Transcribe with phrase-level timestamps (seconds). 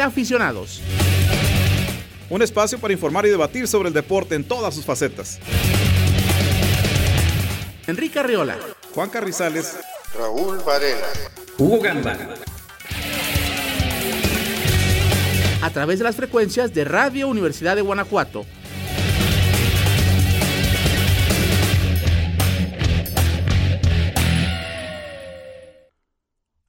[0.00, 0.80] Aficionados.
[2.28, 5.38] Un espacio para informar y debatir sobre el deporte en todas sus facetas.
[7.86, 8.56] Enrique Arriola.
[8.94, 9.76] Juan Carrizales.
[10.16, 11.08] Raúl Varela.
[11.58, 12.16] Hugo Gamba.
[15.62, 18.46] A través de las frecuencias de Radio Universidad de Guanajuato.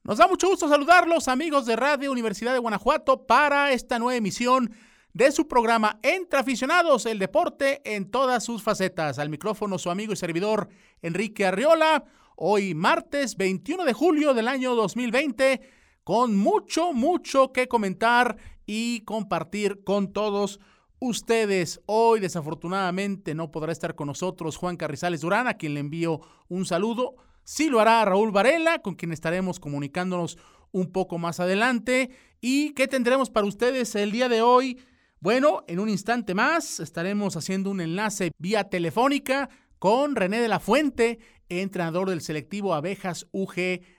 [0.04, 4.74] Nos da mucho gusto saludarlos, amigos de Radio Universidad de Guanajuato, para esta nueva emisión
[5.12, 9.20] de su programa Entre Aficionados, el deporte en todas sus facetas.
[9.20, 10.68] Al micrófono su amigo y servidor
[11.02, 15.60] Enrique Arriola, hoy martes 21 de julio del año 2020,
[16.02, 20.58] con mucho, mucho que comentar y compartir con todos
[20.98, 21.80] ustedes.
[21.86, 26.66] Hoy desafortunadamente no podrá estar con nosotros Juan Carrizales Durán, a quien le envío un
[26.66, 27.14] saludo.
[27.44, 30.38] Sí lo hará Raúl Varela, con quien estaremos comunicándonos
[30.70, 32.10] un poco más adelante.
[32.40, 34.78] ¿Y qué tendremos para ustedes el día de hoy?
[35.20, 39.48] Bueno, en un instante más estaremos haciendo un enlace vía telefónica
[39.78, 43.54] con René de la Fuente, entrenador del selectivo Abejas UG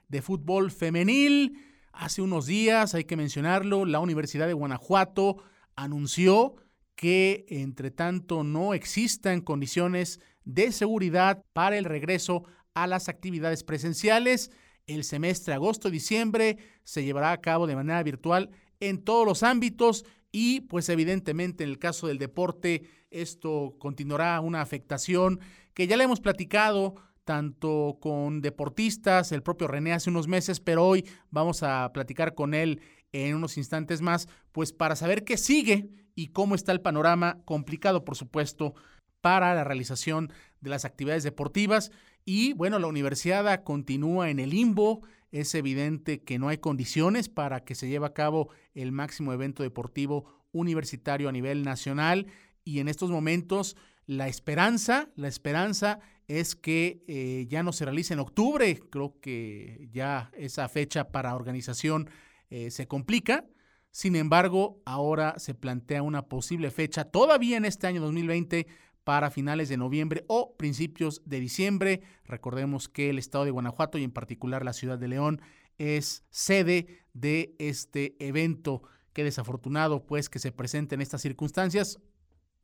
[0.07, 1.57] de fútbol femenil.
[1.91, 5.43] Hace unos días, hay que mencionarlo, la Universidad de Guanajuato
[5.75, 6.55] anunció
[6.95, 12.43] que entre tanto no existan condiciones de seguridad para el regreso
[12.73, 14.51] a las actividades presenciales,
[14.87, 20.61] el semestre agosto-diciembre se llevará a cabo de manera virtual en todos los ámbitos y
[20.61, 25.39] pues evidentemente en el caso del deporte esto continuará una afectación
[25.73, 30.85] que ya le hemos platicado tanto con deportistas, el propio René hace unos meses, pero
[30.85, 32.81] hoy vamos a platicar con él
[33.13, 38.03] en unos instantes más, pues para saber qué sigue y cómo está el panorama complicado,
[38.03, 38.75] por supuesto,
[39.21, 41.91] para la realización de las actividades deportivas.
[42.25, 47.63] Y bueno, la universidad continúa en el limbo, es evidente que no hay condiciones para
[47.63, 52.27] que se lleve a cabo el máximo evento deportivo universitario a nivel nacional.
[52.63, 53.75] Y en estos momentos
[54.05, 59.89] la esperanza, la esperanza es que eh, ya no se realice en octubre, creo que
[59.91, 62.09] ya esa fecha para organización
[62.49, 63.45] eh, se complica,
[63.91, 68.67] sin embargo ahora se plantea una posible fecha todavía en este año 2020
[69.03, 72.01] para finales de noviembre o principios de diciembre.
[72.25, 75.41] Recordemos que el estado de Guanajuato y en particular la ciudad de León
[75.77, 78.83] es sede de este evento.
[79.13, 81.99] Qué desafortunado pues que se presente en estas circunstancias.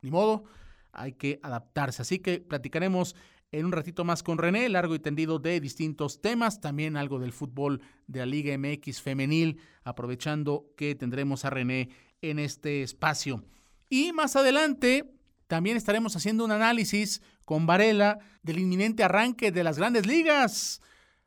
[0.02, 0.44] Ni modo,
[0.92, 2.02] hay que adaptarse.
[2.02, 3.14] Así que platicaremos
[3.52, 7.32] en un ratito más con René, largo y tendido de distintos temas, también algo del
[7.32, 11.90] fútbol de la Liga MX femenil, aprovechando que tendremos a René
[12.22, 13.44] en este espacio.
[13.88, 15.19] Y más adelante
[15.50, 20.80] también estaremos haciendo un análisis con Varela del inminente arranque de las grandes ligas.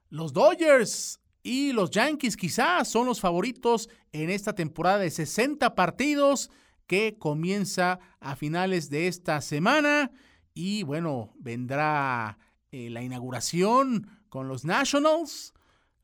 [0.07, 6.49] Los Dodgers y los Yankees quizás son los favoritos en esta temporada de 60 partidos
[6.87, 10.09] que comienza a finales de esta semana.
[10.53, 12.37] Y bueno, vendrá
[12.71, 15.53] eh, la inauguración con los Nationals,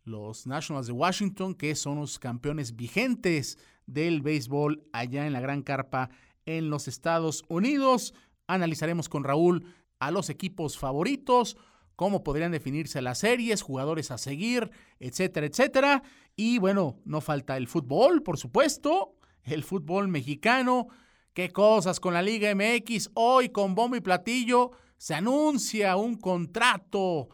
[0.03, 5.61] los Nationals de Washington, que son los campeones vigentes del béisbol allá en la Gran
[5.61, 6.09] Carpa
[6.45, 8.13] en los Estados Unidos.
[8.47, 9.65] Analizaremos con Raúl
[9.99, 11.57] a los equipos favoritos,
[11.95, 16.03] cómo podrían definirse las series, jugadores a seguir, etcétera, etcétera.
[16.35, 20.87] Y bueno, no falta el fútbol, por supuesto, el fútbol mexicano.
[21.33, 23.11] Qué cosas con la Liga MX.
[23.13, 27.29] Hoy con bombo y platillo se anuncia un contrato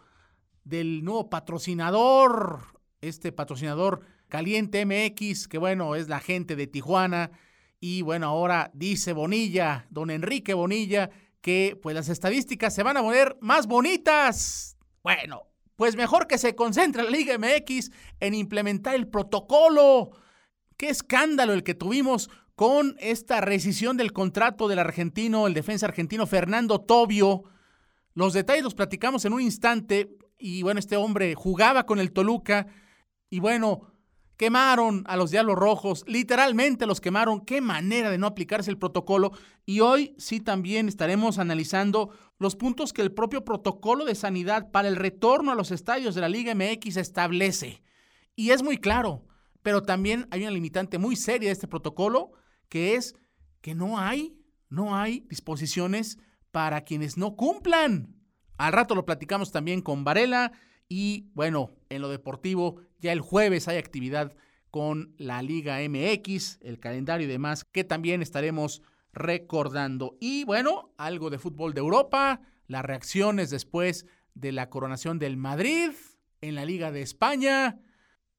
[0.63, 7.31] del nuevo patrocinador, este patrocinador Caliente MX, que bueno, es la gente de Tijuana
[7.79, 11.09] y bueno, ahora dice Bonilla, don Enrique Bonilla,
[11.41, 14.77] que pues las estadísticas se van a poner más bonitas.
[15.03, 15.43] Bueno,
[15.75, 20.11] pues mejor que se concentre la Liga MX en implementar el protocolo.
[20.77, 26.25] Qué escándalo el que tuvimos con esta rescisión del contrato del argentino, el defensa argentino
[26.25, 27.43] Fernando Tobio.
[28.13, 32.67] Los detalles los platicamos en un instante y bueno, este hombre jugaba con el Toluca
[33.29, 33.94] y bueno,
[34.37, 37.45] Quemaron a los Diablos Rojos, literalmente los quemaron.
[37.45, 39.31] Qué manera de no aplicarse el protocolo.
[39.65, 44.89] Y hoy sí también estaremos analizando los puntos que el propio protocolo de sanidad para
[44.89, 47.81] el retorno a los estadios de la Liga MX establece.
[48.35, 49.23] Y es muy claro,
[49.61, 52.31] pero también hay una limitante muy seria de este protocolo,
[52.67, 53.15] que es
[53.61, 54.37] que no hay,
[54.69, 56.17] no hay disposiciones
[56.51, 58.15] para quienes no cumplan.
[58.57, 60.51] Al rato lo platicamos también con Varela
[60.89, 64.35] y bueno, en lo deportivo, ya el jueves hay actividad
[64.69, 68.81] con la Liga MX, el calendario y demás, que también estaremos
[69.13, 70.17] recordando.
[70.19, 75.91] Y bueno, algo de fútbol de Europa, las reacciones después de la coronación del Madrid
[76.41, 77.79] en la Liga de España.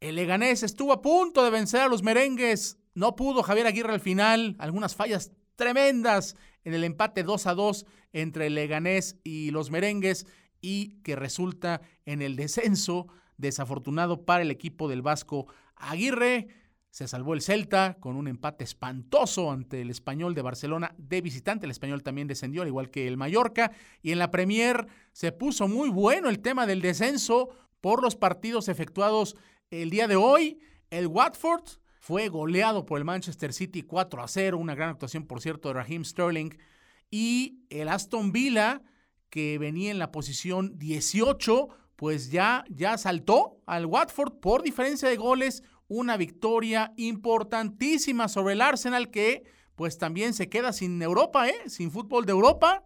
[0.01, 4.01] El Leganés estuvo a punto de vencer a los merengues No pudo Javier Aguirre al
[4.01, 10.27] final, algunas fallas tremendas en el empate 2 a 2 entre Leganés y los merengues
[10.67, 15.47] y que resulta en el descenso desafortunado para el equipo del Vasco
[15.77, 16.49] Aguirre.
[16.91, 21.67] Se salvó el Celta con un empate espantoso ante el español de Barcelona de visitante.
[21.67, 23.71] El español también descendió, al igual que el Mallorca.
[24.03, 28.69] Y en la Premier se puso muy bueno el tema del descenso por los partidos
[28.69, 29.37] efectuados
[29.71, 30.59] el día de hoy.
[30.91, 31.63] El Watford
[32.01, 35.75] fue goleado por el Manchester City 4 a 0, una gran actuación, por cierto, de
[35.75, 36.51] Raheem Sterling.
[37.09, 38.83] Y el Aston Villa,
[39.31, 45.17] que venía en la posición 18, pues ya, ya saltó al Watford por diferencia de
[45.17, 49.45] goles, una victoria importantísima sobre el Arsenal que
[49.77, 51.69] pues también se queda sin Europa, ¿eh?
[51.69, 52.85] sin fútbol de Europa.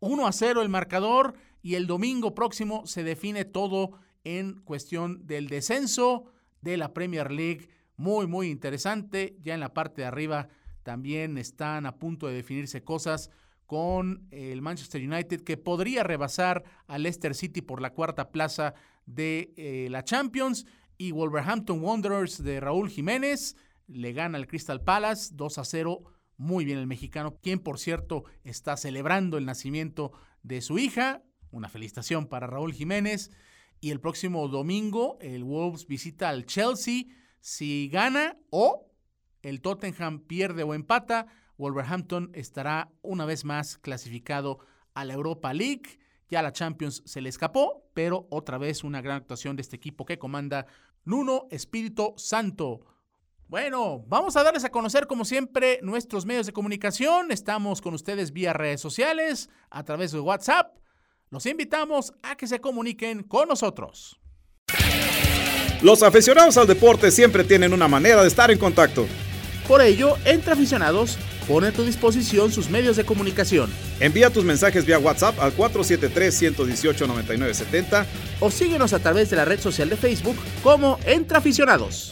[0.00, 3.92] 1 a 0 el marcador y el domingo próximo se define todo
[4.24, 6.24] en cuestión del descenso
[6.60, 7.68] de la Premier League.
[7.96, 9.36] Muy, muy interesante.
[9.42, 10.48] Ya en la parte de arriba
[10.82, 13.30] también están a punto de definirse cosas
[13.72, 18.74] con el Manchester United que podría rebasar al Leicester City por la cuarta plaza
[19.06, 20.66] de eh, la Champions
[20.98, 26.02] y Wolverhampton Wanderers de Raúl Jiménez le gana al Crystal Palace 2 a 0.
[26.36, 31.22] Muy bien el mexicano, quien por cierto está celebrando el nacimiento de su hija.
[31.50, 33.30] Una felicitación para Raúl Jiménez.
[33.80, 37.04] Y el próximo domingo el Wolves visita al Chelsea.
[37.40, 38.92] Si gana o
[39.40, 41.26] el Tottenham pierde o empata,
[41.58, 44.58] Wolverhampton estará una vez más clasificado
[44.94, 45.98] a la Europa League.
[46.28, 50.04] Ya la Champions se le escapó, pero otra vez una gran actuación de este equipo
[50.04, 50.66] que comanda
[51.04, 52.80] Nuno Espíritu Santo.
[53.48, 57.30] Bueno, vamos a darles a conocer como siempre nuestros medios de comunicación.
[57.30, 60.78] Estamos con ustedes vía redes sociales, a través de WhatsApp.
[61.28, 64.18] Los invitamos a que se comuniquen con nosotros.
[65.82, 69.06] Los aficionados al deporte siempre tienen una manera de estar en contacto.
[69.68, 71.16] Por ello, entre aficionados,
[71.46, 73.70] pone a tu disposición sus medios de comunicación.
[74.00, 78.04] Envía tus mensajes vía WhatsApp al 473-118-9970
[78.40, 82.10] o síguenos a través de la red social de Facebook como Entre Aficionados.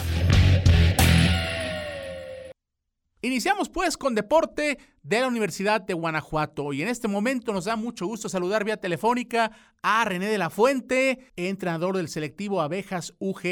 [3.22, 7.76] Iniciamos pues con deporte de la Universidad de Guanajuato y en este momento nos da
[7.76, 9.50] mucho gusto saludar vía telefónica
[9.82, 13.42] a René de la Fuente, entrenador del selectivo Abejas UG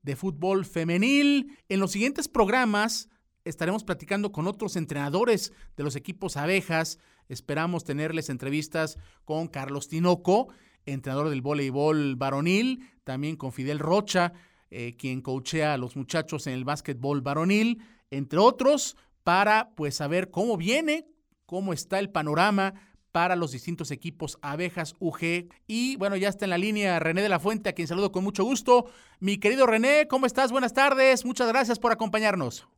[0.00, 1.58] de fútbol femenil.
[1.68, 3.10] En los siguientes programas
[3.48, 6.98] estaremos platicando con otros entrenadores de los equipos abejas.
[7.28, 10.48] Esperamos tenerles entrevistas con Carlos Tinoco,
[10.86, 14.32] entrenador del voleibol varonil, también con Fidel Rocha,
[14.70, 20.30] eh, quien coachea a los muchachos en el básquetbol varonil, entre otros, para pues saber
[20.30, 21.06] cómo viene,
[21.46, 22.74] cómo está el panorama
[23.12, 25.48] para los distintos equipos abejas UG.
[25.66, 28.24] Y bueno, ya está en la línea René de la Fuente, a quien saludo con
[28.24, 28.86] mucho gusto.
[29.20, 30.52] Mi querido René, ¿cómo estás?
[30.52, 32.68] Buenas tardes, muchas gracias por acompañarnos.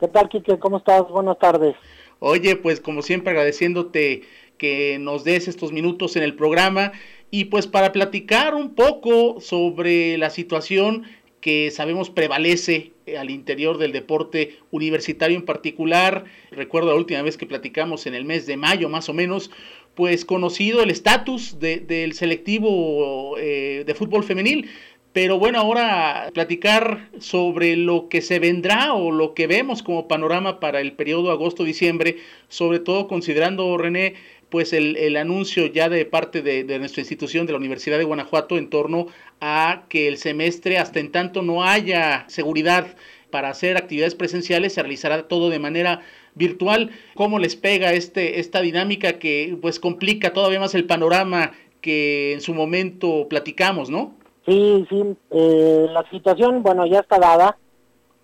[0.00, 0.58] ¿Qué tal, Kike?
[0.60, 1.08] ¿Cómo estás?
[1.08, 1.74] Buenas tardes.
[2.20, 4.22] Oye, pues como siempre agradeciéndote
[4.56, 6.92] que nos des estos minutos en el programa
[7.30, 11.04] y pues para platicar un poco sobre la situación
[11.40, 16.24] que sabemos prevalece al interior del deporte universitario en particular.
[16.50, 19.50] Recuerdo la última vez que platicamos en el mes de mayo más o menos,
[19.94, 24.70] pues conocido el estatus del selectivo eh, de fútbol femenil.
[25.12, 30.60] Pero bueno, ahora platicar sobre lo que se vendrá o lo que vemos como panorama
[30.60, 34.14] para el periodo agosto-diciembre, sobre todo considerando, René,
[34.50, 38.70] pues el, anuncio ya de parte de, nuestra institución, de la Universidad de Guanajuato, en
[38.70, 39.08] torno
[39.40, 42.96] a que el semestre, hasta en tanto no haya seguridad
[43.30, 46.00] para hacer actividades presenciales, se realizará todo de manera
[46.34, 46.90] virtual.
[47.14, 52.40] ¿Cómo les pega este, esta dinámica que pues complica todavía más el panorama que en
[52.40, 54.17] su momento platicamos, ¿no?
[54.48, 57.58] Sí, sí, eh, la situación, bueno, ya está dada.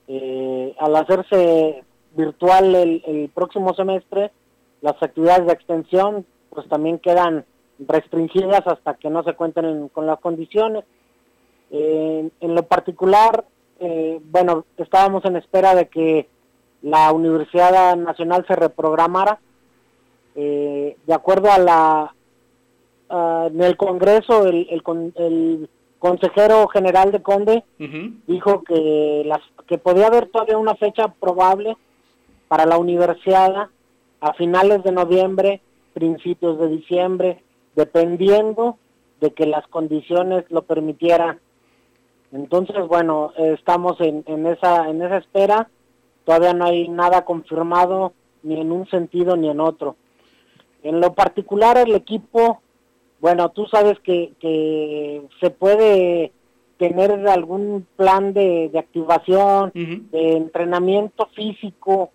[0.09, 1.85] Eh, al hacerse
[2.17, 4.33] virtual el, próximo semestre,
[4.81, 7.45] las actividades de extensión pues también quedan
[7.79, 10.85] restringidas hasta que no se cuenten con las condiciones.
[11.71, 13.45] en lo particular,
[13.81, 16.27] eh, bueno, estábamos en espera de que
[16.81, 19.41] la Universidad Nacional se reprogramara.
[20.35, 22.15] de acuerdo a la...
[23.51, 24.83] en el Congreso, el, el,
[25.17, 25.69] el
[26.05, 27.65] consejero general de Conde
[28.27, 31.79] dijo que las que podía haber todavía una fecha probable
[32.47, 33.71] para la universidad
[34.21, 35.63] a finales de noviembre,
[35.95, 37.43] principios de diciembre,
[37.75, 38.77] dependiendo
[39.23, 41.41] de que las condiciones lo permitieran.
[42.33, 45.71] Entonces, bueno, estamos en, en esa en esa espera.
[46.27, 49.97] Todavía no hay nada confirmado ni en un sentido ni en otro.
[50.83, 52.61] En lo particular, el equipo
[53.21, 56.33] bueno, tú sabes que, que se puede
[56.77, 62.11] tener algún plan de, activación, de entrenamiento físico,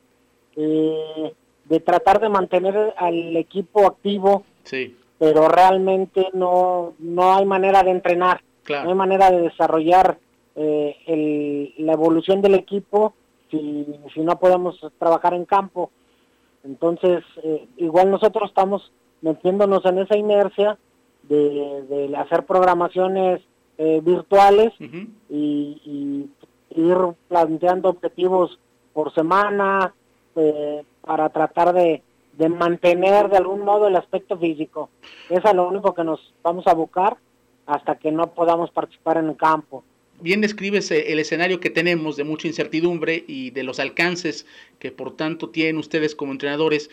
[0.56, 1.34] eh,
[1.65, 4.96] de tratar de mantener al equipo activo, sí.
[5.18, 10.18] pero realmente no, no hay manera de entrenar, no hay manera de desarrollar
[10.56, 13.13] eh, el, la evolución del equipo
[13.50, 15.91] si, si no podemos trabajar en campo.
[16.63, 18.91] Entonces, eh, igual nosotros estamos
[19.22, 20.77] metiéndonos en esa inercia
[21.29, 23.41] de, de hacer programaciones
[23.77, 24.74] eh, virtuales
[25.29, 26.27] y,
[26.71, 28.59] ir planteando objetivos
[28.93, 29.93] por semana
[30.36, 32.03] eh, para tratar de,
[32.38, 34.89] de mantener de algún modo el aspecto físico.
[35.29, 37.17] Eso es lo único que nos vamos a buscar
[37.65, 39.83] hasta que no podamos participar en el campo
[40.21, 44.45] bien describes eh, el escenario que tenemos de mucha incertidumbre y de los alcances
[44.77, 46.89] que por tanto tienen ustedes como entrenadores.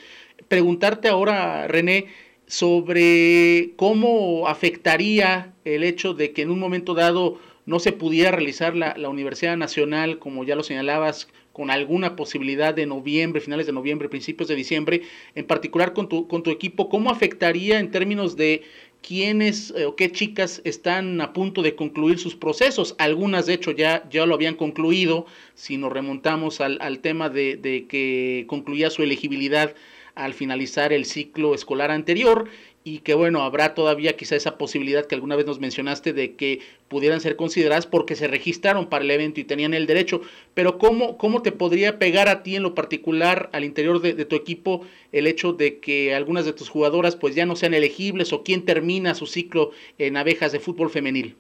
[0.49, 2.07] Preguntarte ahora, René,
[2.47, 8.77] sobre cómo afectaría el hecho de que en un momento dado no se pudiera realizar
[8.77, 13.73] la, la, Universidad Nacional, como ya lo señalabas, con alguna posibilidad de noviembre, finales de
[13.73, 15.03] noviembre, principios de diciembre,
[15.35, 18.63] en particular con tu, con tu equipo, ¿cómo afectaría en términos de
[19.07, 22.97] quiénes eh, o qué chicas están a punto de concluir sus procesos.
[22.99, 27.57] Algunas, de hecho, ya, ya lo habían concluido, si nos remontamos al, al tema de,
[27.57, 29.75] de, que concluía su elegibilidad
[30.17, 32.49] al finalizar el ciclo escolar anterior
[32.83, 36.61] y que bueno, habrá todavía quizá esa posibilidad que alguna vez nos mencionaste de que
[36.87, 40.21] pudieran ser consideradas porque se registraron para el evento y tenían el derecho,
[40.55, 44.37] pero ¿cómo, cómo te podría pegar a ti en lo particular al interior de, tu
[44.37, 48.45] equipo el hecho de que algunas de tus jugadoras pues ya no sean elegibles o
[48.45, 51.37] quién termina su ciclo en abejas de fútbol femenil?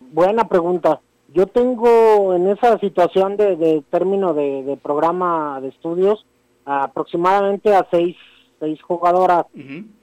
[0.00, 1.00] Buena pregunta.
[1.32, 6.26] Yo tengo en esa situación de, término de, programa de estudios
[6.64, 8.16] aproximadamente a seis,
[8.58, 9.46] seis jugadoras.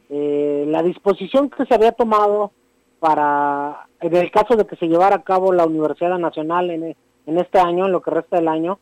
[0.09, 2.51] Eh, la disposición que se había tomado
[2.99, 6.83] para, en el caso de que se llevara a cabo la Universidad Nacional en,
[7.25, 8.79] en este año, en lo que resta del año,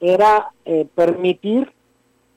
[0.00, 1.72] era eh, permitir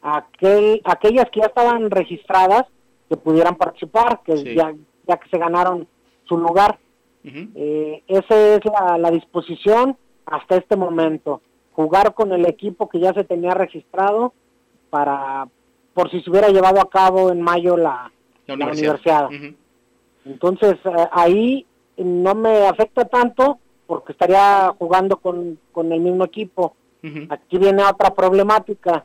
[0.02, 2.66] a aquel, aquellas que ya estaban registradas
[3.08, 4.74] que pudieran participar, que ya,
[5.08, 5.88] ya que se ganaron
[6.26, 6.80] su lugar.
[7.56, 11.42] eh, esa es la, la disposición hasta este momento.
[11.72, 14.34] Jugar con el equipo que ya se tenía registrado
[14.94, 15.48] para,
[15.96, 18.12] por si se hubiera llevado a cabo en mayo la,
[18.46, 19.28] la universidad.
[20.24, 21.66] Entonces eh, ahí
[21.98, 23.58] no me afecta tanto
[23.88, 26.76] porque estaría jugando con, con el mismo equipo.
[27.30, 29.04] Aquí viene otra problemática.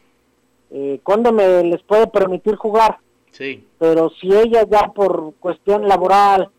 [0.71, 2.99] Eh, ¿Cuándo me les puede permitir jugar?
[3.30, 3.66] Sí.
[3.78, 6.50] Pero si ella ya por cuestión laboral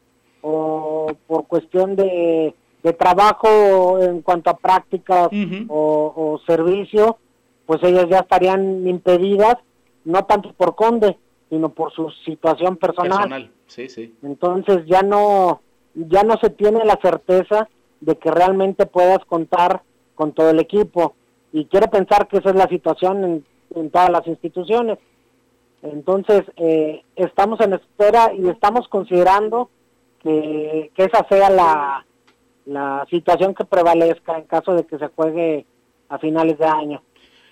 [0.41, 5.29] o por cuestión de, de trabajo en cuanto a prácticas
[5.67, 7.19] o, o servicio,
[7.69, 9.55] pues ellas ya estarían impedidas,
[10.03, 11.19] no tanto por Conde,
[11.51, 13.51] sino por su situación personal.
[13.67, 14.15] Sí, sí.
[14.23, 15.61] Entonces ya no,
[15.93, 17.69] ya no se tiene la certeza
[18.01, 19.83] de que realmente puedas contar
[20.15, 21.13] con todo el equipo.
[21.53, 23.45] Y quiero pensar que esa es la situación en,
[23.75, 24.97] en todas las instituciones.
[25.83, 29.69] Entonces, eh, estamos en espera y estamos considerando
[30.23, 32.03] que, que esa sea la,
[32.65, 35.67] la situación que prevalezca en caso de que se juegue
[36.09, 37.03] a finales de año.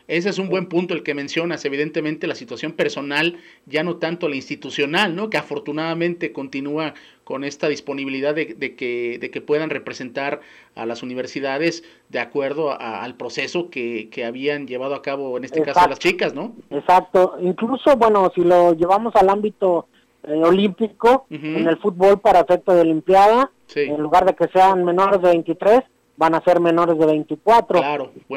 [0.07, 4.29] Ese es un buen punto el que mencionas, evidentemente la situación personal, ya no tanto
[4.29, 5.29] la institucional, ¿no?
[5.29, 6.93] Que afortunadamente continúa
[7.25, 10.39] con esta disponibilidad de, que, de que puedan representar
[10.75, 15.61] a las universidades de acuerdo al proceso que, que, habían llevado a cabo, en este
[15.61, 16.53] caso, las chicas, ¿no?
[16.69, 17.35] Exacto.
[17.41, 19.87] Incluso, bueno, si lo llevamos al ámbito
[20.23, 25.21] eh, olímpico, en el fútbol para efecto de Olimpiada, en lugar de que sean menores
[25.21, 25.83] de 23,
[26.17, 27.81] van a ser menores de 24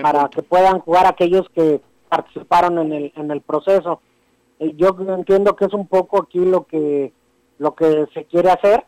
[0.03, 4.01] para que puedan jugar aquellos que participaron en el en el proceso.
[4.59, 7.13] Eh, yo entiendo que es un poco aquí lo que
[7.59, 8.85] lo que se quiere hacer,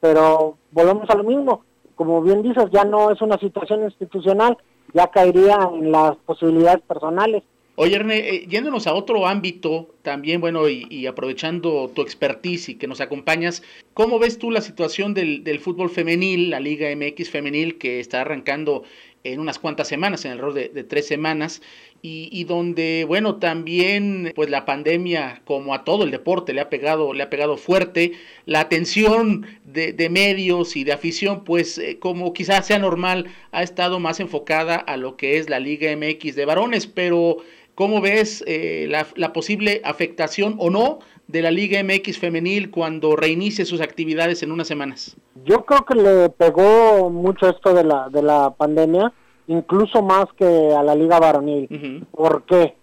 [0.00, 1.64] pero volvemos a lo mismo.
[1.96, 4.56] Como bien dices, ya no es una situación institucional,
[4.94, 7.42] ya caería en las posibilidades personales.
[7.82, 12.86] Oye, Erne, eh, yéndonos a otro ámbito también, bueno, y, aprovechando tu expertise y que
[12.86, 13.62] nos acompañas,
[13.94, 18.20] ¿cómo ves tú la situación del, del, fútbol femenil, la Liga MX femenil, que está
[18.20, 18.82] arrancando
[19.24, 21.62] en unas cuantas semanas, en el rol de, tres semanas,
[22.02, 26.68] y, y, donde, bueno, también, pues la pandemia, como a todo el deporte, le ha
[26.68, 28.12] pegado, le ha pegado fuerte,
[28.44, 33.62] la atención de, de medios y de afición, pues eh, como quizás sea normal, ha
[33.62, 37.38] estado más enfocada a lo que es la Liga MX de varones, pero
[37.80, 43.64] ¿Cómo ves eh, la, posible afectación o no de la Liga MX femenil cuando reinicie
[43.64, 45.16] sus actividades en unas semanas?
[45.46, 49.10] Yo creo que le pegó mucho esto de la, de la pandemia,
[49.46, 52.06] incluso más que a la Liga varonil.
[52.10, 52.76] ¿Por qué?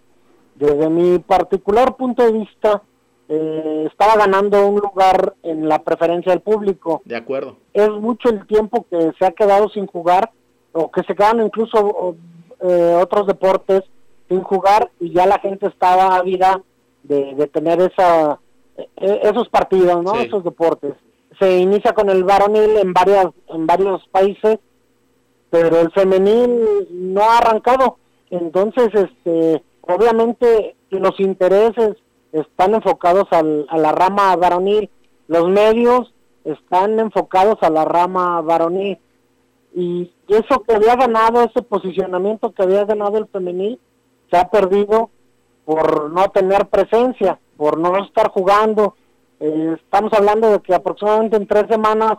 [0.56, 2.82] Desde mi particular punto de vista,
[3.28, 7.02] eh, estaba ganando un lugar en la preferencia del público.
[7.04, 7.56] De acuerdo.
[7.72, 10.32] Es mucho el tiempo que se ha quedado sin jugar
[10.72, 12.16] o que se quedan incluso
[12.60, 13.84] eh, otros deportes
[14.28, 16.62] sin jugar y ya la gente estaba ávida
[17.02, 18.38] de, de tener esa
[18.76, 20.14] e, esos partidos, ¿no?
[20.14, 20.94] Esos deportes.
[21.38, 24.58] Se inicia con el varonil en varias en varios países,
[25.50, 27.98] pero el femenil no ha arrancado.
[28.30, 31.96] Entonces, este, obviamente los intereses
[32.32, 34.90] están enfocados al, a la rama varonil,
[35.28, 36.12] los medios
[36.44, 38.98] están enfocados a la rama varonil
[39.74, 43.78] y eso que había ganado, ese posicionamiento que había ganado el femenil,
[44.30, 45.10] se ha perdido
[45.64, 48.94] por no tener presencia, por no estar jugando.
[49.40, 52.14] Eh, estamos hablando de que aproximadamente en tres semanas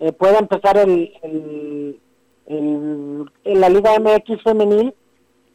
[0.00, 1.12] eh, puede empezar el,
[2.46, 4.94] el, la Liga MX femenil.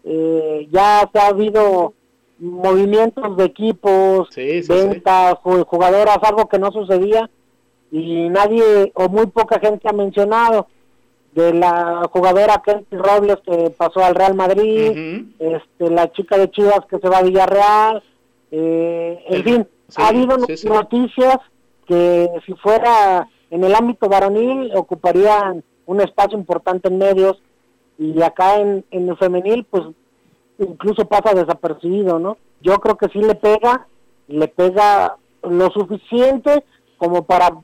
[0.04, 1.94] Eh, ya se ha habido
[2.40, 7.30] movimientos de equipos, ventas, jugadoras, algo que no sucedía
[7.92, 10.68] y nadie o muy poca gente ha mencionado
[11.34, 16.82] de la jugadora Kenty Robles que pasó al Real Madrid, este, la chica de Chivas
[16.90, 18.04] que se va a Villarreal,
[18.52, 21.38] eh, en fin, ha habido noticias
[21.88, 27.42] que si fuera en el ámbito varonil ocuparían un espacio importante en medios
[27.98, 29.84] y acá en, en el femenil pues
[30.60, 32.38] incluso pasa desapercibido, ¿no?
[32.62, 33.88] Yo creo que sí le pega,
[34.28, 36.64] le pega lo suficiente
[36.98, 37.56] como para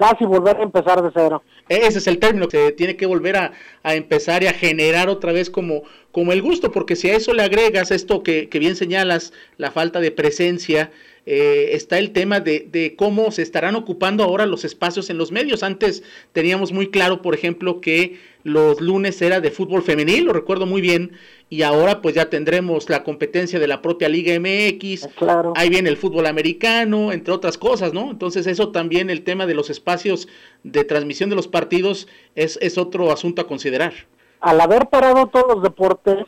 [0.00, 1.42] casi volver a empezar de cero.
[1.68, 3.52] Ese es el término, que se tiene que volver a,
[3.84, 7.42] empezar y a generar otra vez como, como el gusto, porque si a eso le
[7.42, 10.90] agregas esto que, que bien señalas, la falta de presencia,
[11.26, 15.32] eh, está el tema de, de, cómo se estarán ocupando ahora los espacios en los
[15.32, 15.62] medios.
[15.62, 20.66] Antes teníamos muy claro, por ejemplo, que los lunes era de fútbol femenil, lo recuerdo
[20.66, 21.12] muy bien,
[21.48, 25.52] y ahora pues ya tendremos la competencia de la propia Liga MX, claro.
[25.56, 28.10] ahí viene el fútbol americano, entre otras cosas, ¿no?
[28.10, 30.28] Entonces eso también, el tema de los espacios
[30.62, 33.92] de transmisión de los partidos es, es otro asunto a considerar.
[34.40, 36.24] Al haber parado todos los deportes,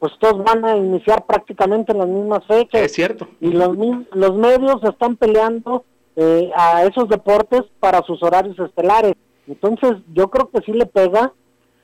[0.00, 2.80] pues todos van a iniciar prácticamente en las mismas fechas.
[2.80, 3.28] Es cierto.
[3.38, 3.76] Y los,
[4.12, 5.84] los medios están peleando
[6.16, 9.12] eh, a esos deportes para sus horarios estelares.
[9.46, 11.34] Entonces yo creo que sí le pega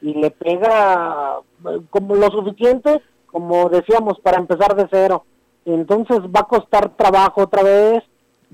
[0.00, 5.26] y le pega eh, como lo suficiente, como decíamos, para empezar de cero.
[5.66, 8.02] Entonces va a costar trabajo otra vez,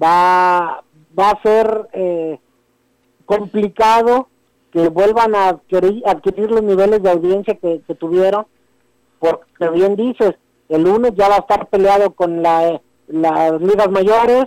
[0.03, 0.83] va,
[1.17, 2.41] va a ser eh,
[3.27, 4.27] complicado
[4.73, 8.47] que vuelvan a adquirir, adquirir, los niveles de audiencia que tuvieron
[9.23, 10.35] porque bien dices,
[10.69, 14.47] el lunes ya va a estar peleado con la, las ligas mayores,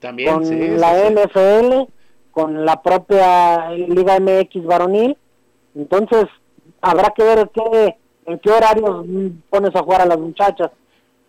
[0.00, 1.92] También, con la NFL,
[2.30, 5.18] con la propia Liga MX varonil.
[5.74, 6.24] Entonces,
[6.80, 9.04] habrá que ver qué, en qué horarios
[9.50, 10.70] pones a jugar a las muchachas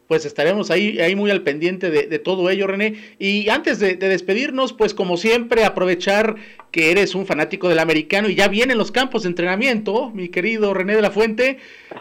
[0.07, 2.95] pues estaremos ahí, ahí muy al pendiente de, todo ello, René.
[3.19, 6.35] Y antes de, despedirnos, pues como siempre, aprovechar
[6.71, 10.73] que eres un fanático del americano y ya vienen los campos de entrenamiento, mi querido
[10.73, 11.57] René de la Fuente.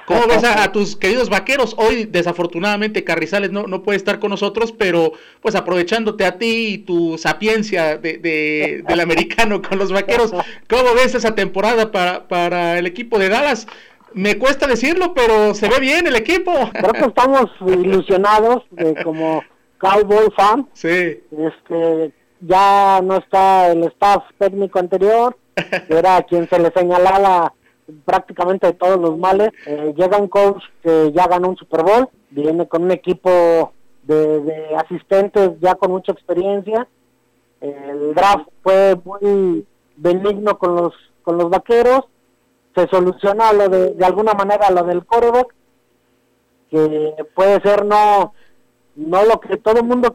[0.06, 1.74] ¿Cómo ves a, tus queridos vaqueros?
[1.78, 6.78] Hoy, desafortunadamente, Carrizales no, no puede estar con nosotros, pero pues aprovechándote a ti y
[6.78, 10.32] tu sapiencia de, del americano con los vaqueros,
[10.68, 13.66] ¿cómo ves esa temporada para, para el equipo de Dallas?
[14.12, 16.52] Me cuesta decirlo, pero se ve bien el equipo.
[16.72, 19.42] Creo que estamos ilusionados de como
[19.78, 20.68] Cowboy fan.
[20.72, 21.22] Sí.
[21.30, 25.36] Este, ya no está el staff técnico anterior,
[25.88, 27.52] era quien se le señalaba
[28.04, 29.50] prácticamente de todos los males.
[29.66, 34.40] Eh, llega un coach que ya ganó un Super Bowl, viene con un equipo de,
[34.40, 36.86] de asistentes ya con mucha experiencia.
[37.60, 39.66] El draft fue muy
[39.96, 42.04] benigno con los con los vaqueros
[42.76, 45.54] se soluciona lo de, de alguna manera lo del coreback,
[46.70, 48.34] que puede ser no,
[48.96, 50.14] no lo que todo el mundo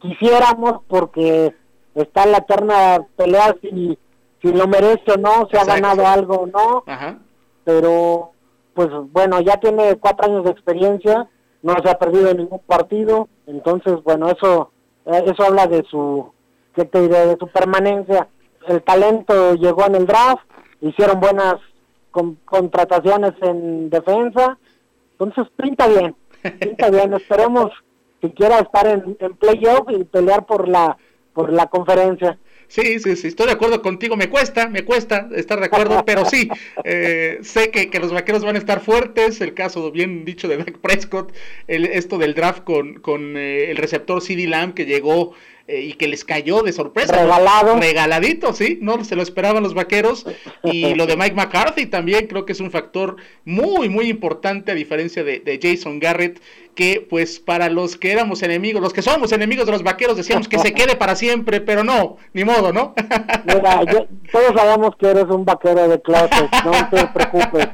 [0.00, 1.54] quisiéramos, porque
[1.94, 3.96] está en la eterna pelea si,
[4.42, 6.84] si lo merece o no, si ha ganado algo o no,
[7.62, 8.32] pero
[8.74, 11.28] pues bueno, ya tiene cuatro años de experiencia,
[11.62, 14.72] no se ha perdido ningún partido, entonces bueno, eso,
[15.06, 16.32] eso habla de su,
[16.74, 17.26] ¿qué te diré?
[17.26, 18.26] De su permanencia.
[18.66, 20.42] El talento llegó en el draft,
[20.80, 21.54] hicieron buenas
[22.14, 24.56] con contrataciones en defensa.
[25.18, 26.14] Entonces pinta bien,
[26.60, 27.12] pinta bien.
[27.20, 27.72] Esperemos
[28.20, 30.96] que quiera estar en, en playoff y pelear por la
[31.32, 32.38] por la conferencia.
[32.74, 34.16] Sí, sí, sí, estoy de acuerdo contigo.
[34.16, 36.48] Me cuesta, me cuesta estar de acuerdo, pero sí,
[36.82, 39.40] eh, sé que, que, los vaqueros van a estar fuertes.
[39.40, 41.32] El caso, bien dicho, de Dak Prescott,
[41.68, 45.34] el, esto del draft con, con eh, el receptor CD Lamb que llegó
[45.68, 47.16] eh, y que les cayó de sorpresa.
[47.16, 47.78] Regalado.
[47.78, 50.26] Regaladito, sí, no se lo esperaban los vaqueros.
[50.64, 54.74] Y lo de Mike McCarthy también creo que es un factor muy, muy importante a
[54.74, 56.40] diferencia de, de Jason Garrett
[56.74, 60.48] que pues para los que éramos enemigos, los que somos enemigos de los vaqueros, decíamos
[60.48, 62.94] que se quede para siempre, pero no, ni modo, ¿no?
[63.44, 63.80] Mira,
[64.30, 67.68] todos sabemos que eres un vaquero de clases, no te preocupes,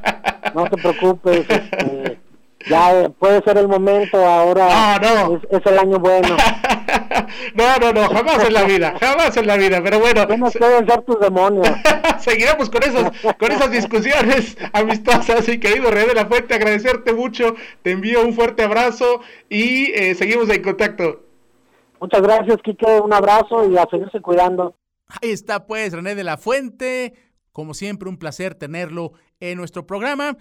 [0.55, 2.19] no te preocupes, este,
[2.69, 6.37] ya puede ser el momento, ahora no, Es, el año bueno.
[7.55, 10.27] no, no, no, jamás en la vida, jamás en la vida, pero bueno.
[10.27, 11.69] Tienes que vencer tus demonios.
[12.19, 13.05] Seguiremos con esos,
[13.39, 18.35] con esas discusiones amistosas y querido Rey de la Fuente, agradecerte mucho, te envío un
[18.35, 21.23] fuerte abrazo y eh, seguimos en contacto.
[22.01, 24.75] Muchas gracias, Kike, un abrazo y a seguirse cuidando.
[25.07, 27.15] Ahí está pues René de la Fuente,
[27.53, 30.37] como siempre un placer tenerlo en nuestro programa.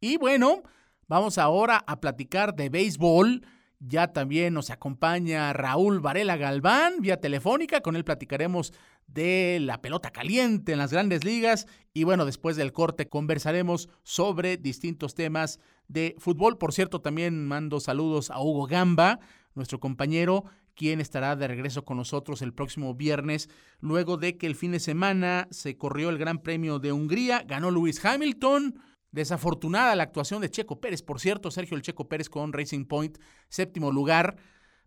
[0.00, 0.62] Y bueno,
[1.08, 3.46] Vamos ahora a platicar de béisbol.
[3.78, 7.82] Ya también nos acompaña Raúl Varela Galván vía telefónica.
[7.82, 8.72] Con él platicaremos
[9.06, 11.66] de la pelota caliente en las grandes ligas.
[11.92, 16.58] Y bueno, después del corte conversaremos sobre distintos temas de fútbol.
[16.58, 19.20] Por cierto, también mando saludos a Hugo Gamba,
[19.54, 23.48] nuestro compañero, quien estará de regreso con nosotros el próximo viernes,
[23.80, 27.70] luego de que el fin de semana se corrió el Gran Premio de Hungría, ganó
[27.70, 28.78] Lewis Hamilton,
[29.16, 33.16] Desafortunada la actuación de Checo Pérez, por cierto, Sergio el Checo Pérez con Racing Point,
[33.48, 34.36] séptimo lugar,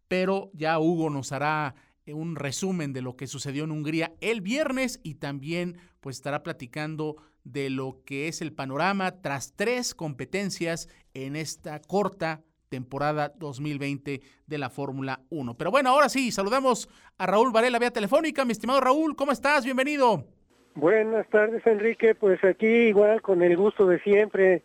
[0.08, 1.74] pero ya Hugo nos hará
[2.06, 6.44] eh, un resumen de lo que sucedió en Hungría el viernes y también pues estará
[6.44, 14.22] platicando de lo que es el panorama tras tres competencias en esta corta temporada 2020
[14.46, 15.58] de la Fórmula 1.
[15.58, 16.88] Pero bueno, ahora sí, saludamos
[17.18, 18.46] a Raúl Varela vía telefónica.
[18.46, 19.66] Mi estimado Raúl, ¿cómo estás?
[19.66, 20.39] Bienvenido.
[20.80, 22.16] Buenas tardes, Enrique.
[22.16, 24.62] Pues aquí igual con el gusto de siempre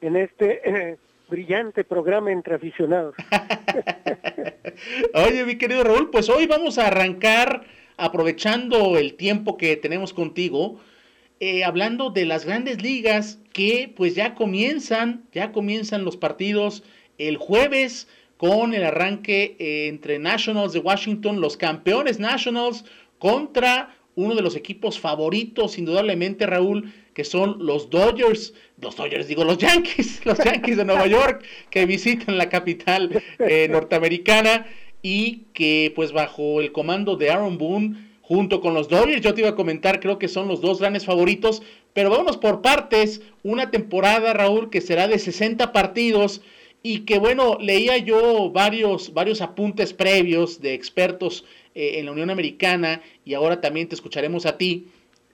[0.00, 0.96] en este eh,
[1.28, 3.14] brillante programa entre aficionados.
[5.14, 7.62] Oye, mi querido Raúl, pues hoy vamos a arrancar
[7.96, 10.80] aprovechando el tiempo que tenemos contigo,
[11.38, 16.82] eh, hablando de las grandes ligas que pues ya comienzan, ya comienzan los partidos
[17.18, 22.84] el jueves con el arranque eh, entre Nationals de Washington, los campeones Nationals
[23.20, 29.44] contra uno de los equipos favoritos, indudablemente, Raúl, que son los Dodgers, los Dodgers, digo,
[29.44, 34.66] los Yankees, los Yankees de Nueva York, que visitan la capital eh, norteamericana
[35.02, 39.40] y que, pues, bajo el comando de Aaron Boone, junto con los Dodgers, yo te
[39.40, 43.70] iba a comentar, creo que son los dos grandes favoritos, pero vamos por partes, una
[43.70, 46.40] temporada, Raúl, que será de 60 partidos
[46.82, 52.30] y que, bueno, leía yo varios, varios apuntes previos de expertos eh, en la Unión
[52.30, 54.88] Americana y ahora también te escucharemos a ti,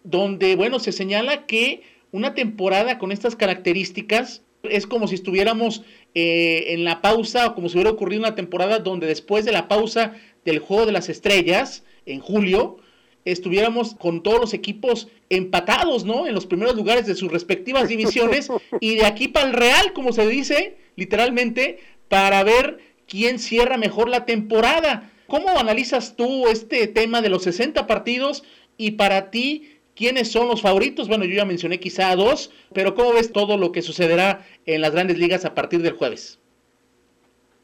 [0.04, 5.82] donde, bueno, se señala que una temporada con estas características es como si estuviéramos
[6.14, 9.68] eh, en la pausa o como si hubiera ocurrido una temporada donde después de la
[9.68, 12.78] pausa del Juego de las Estrellas, en julio,
[13.24, 16.26] estuviéramos con todos los equipos empatados, ¿no?
[16.26, 18.48] En los primeros lugares de sus respectivas divisiones
[18.80, 24.08] y de aquí para el Real, como se dice, literalmente, para ver quién cierra mejor
[24.08, 25.10] la temporada.
[25.28, 28.44] ¿Cómo analizas tú este tema de los 60 partidos
[28.78, 31.06] y para ti quiénes son los favoritos?
[31.06, 34.92] Bueno, yo ya mencioné quizá dos, pero ¿cómo ves todo lo que sucederá en las
[34.92, 36.40] grandes ligas a partir del jueves?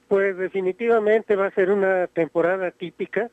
[0.08, 3.30] Pues definitivamente va a ser una temporada típica,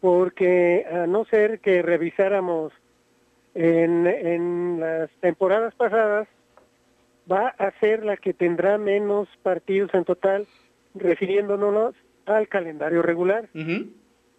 [0.00, 2.72] porque a no ser que revisáramos
[3.54, 6.28] en, en las temporadas pasadas,
[7.30, 10.46] va a ser la que tendrá menos partidos en total,
[10.94, 11.94] refiriéndonos
[12.26, 13.48] al calendario regular.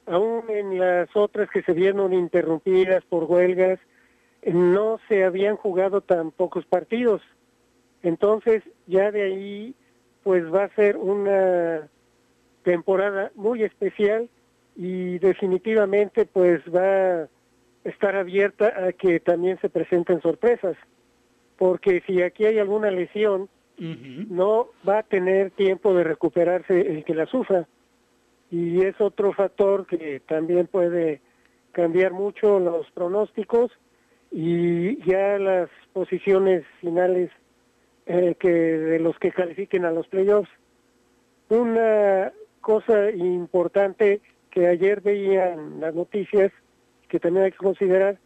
[0.06, 3.80] Aún en las otras que se vieron interrumpidas por huelgas,
[4.46, 7.22] no se habían jugado tan pocos partidos.
[8.04, 9.76] Entonces, ya de ahí,
[10.24, 11.88] pues va a ser una
[12.64, 14.30] temporada muy especial
[14.76, 17.28] y definitivamente pues va a
[17.84, 20.76] estar abierta a que también se presenten sorpresas.
[21.58, 23.50] Porque si aquí hay alguna lesión,
[23.82, 27.68] no va a tener tiempo de recuperarse el que la sufra.
[28.52, 31.22] Y es otro factor que también puede
[31.72, 33.72] cambiar mucho los pronósticos
[34.30, 37.32] y ya las posiciones finales
[38.06, 40.50] eh, que de los que califiquen a los playoffs.
[41.50, 46.52] Una cosa importante que ayer veía en las noticias
[47.08, 48.20] que también hay que considerar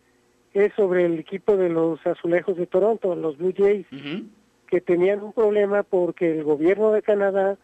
[0.53, 3.85] es sobre el equipo de los azulejos de Toronto, los Blue Jays,
[4.75, 7.57] que tenían un problema porque el gobierno de Canadá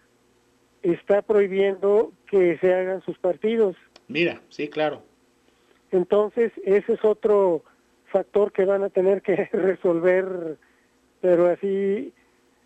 [0.82, 3.76] está prohibiendo que se hagan sus partidos.
[4.08, 5.04] Mira, sí, claro.
[5.92, 7.64] Entonces, ese es otro
[8.06, 10.58] factor que van a tener que resolver,
[11.20, 12.14] pero así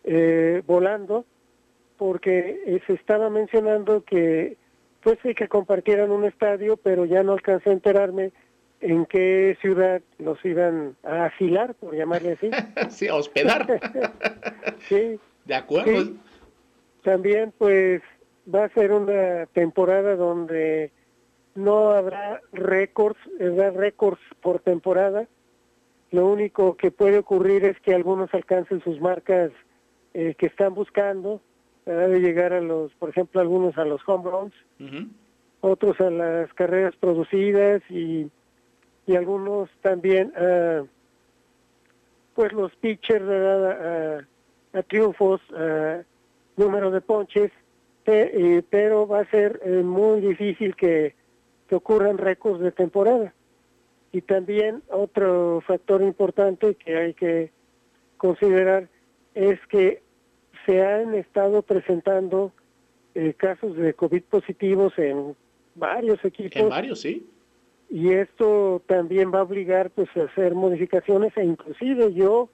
[0.04, 1.26] eh, volando,
[1.98, 4.58] porque se estaba mencionando que
[5.02, 8.32] pues sí que compartieran un estadio, pero ya no alcancé a enterarme
[8.82, 12.50] en qué ciudad los iban a afilar, por llamarle así.
[12.90, 13.80] sí, a hospedar.
[14.88, 15.20] sí.
[15.46, 16.14] De acuerdo.
[17.04, 18.02] También pues
[18.54, 20.92] va a ser una temporada donde
[21.54, 25.28] no habrá récords, habrá récords por temporada.
[26.12, 29.52] Lo único que puede ocurrir es que algunos alcancen sus marcas
[30.14, 31.42] eh, que están buscando,
[31.86, 34.54] de llegar a los, por ejemplo, algunos a los home runs,
[35.62, 38.32] otros a las carreras producidas y,
[39.08, 40.84] y algunos también a,
[42.34, 44.20] pues los pitchers, a,
[44.78, 46.04] a, triunfos, a
[46.58, 47.52] número de ponches,
[48.04, 51.16] pero va a ser muy difícil que,
[51.68, 53.34] que ocurran récords de temporada.
[54.12, 57.52] Y también otro factor importante que hay que
[58.18, 58.88] considerar
[59.34, 60.02] es que
[60.66, 62.54] se han estado presentando
[63.38, 65.36] casos de COVID positivos en
[65.76, 66.56] varios equipos.
[66.56, 67.28] En varios, sí.
[67.90, 72.50] Y esto también va a obligar pues a hacer modificaciones e inclusive yo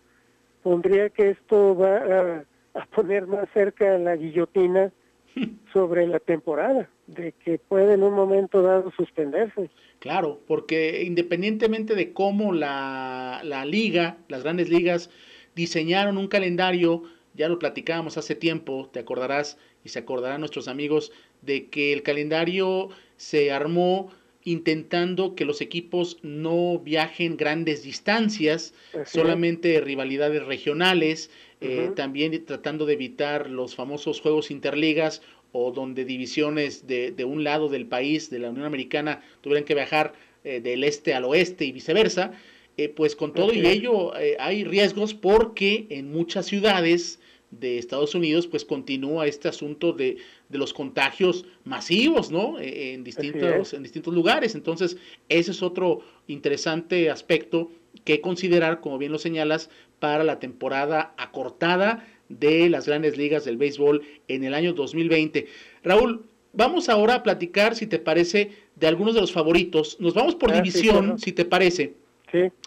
[0.62, 4.92] pondría que esto va a, a poner más cerca la guillotina
[5.74, 9.70] sobre la temporada, de que puede en un momento dado suspenderse.
[10.00, 15.10] Claro, porque independientemente de cómo la, la liga, las grandes ligas,
[15.56, 21.12] diseñaron un calendario ya lo platicábamos hace tiempo, te acordarás y se acordarán nuestros amigos
[21.42, 24.12] de que el calendario se armó
[24.44, 28.74] intentando que los equipos no viajen grandes distancias,
[29.06, 31.30] solamente rivalidades regionales,
[31.62, 37.44] eh, también tratando de evitar los famosos juegos interligas o donde divisiones de, de un
[37.44, 41.66] lado del país, de la Unión Americana, tuvieran que viajar eh, del este al oeste
[41.66, 42.32] y viceversa.
[42.78, 47.20] Eh, pues con todo y ello hay riesgos porque en muchas ciudades
[47.52, 50.18] de Estados Unidos, pues continúa este asunto de,
[50.50, 52.60] de los contagios masivos, ¿no?
[52.60, 54.56] E, en distintos, en distintos lugares.
[54.56, 54.98] Entonces,
[55.30, 57.70] ese es otro interesante aspecto
[58.06, 63.58] que considerar, como bien lo señalas, para la temporada acortada de las grandes ligas del
[63.58, 65.48] béisbol en el año 2020.
[65.84, 69.98] Raúl, vamos ahora a platicar, si te parece, de algunos de los favoritos.
[70.00, 71.96] Nos vamos por ah, división, si te parece.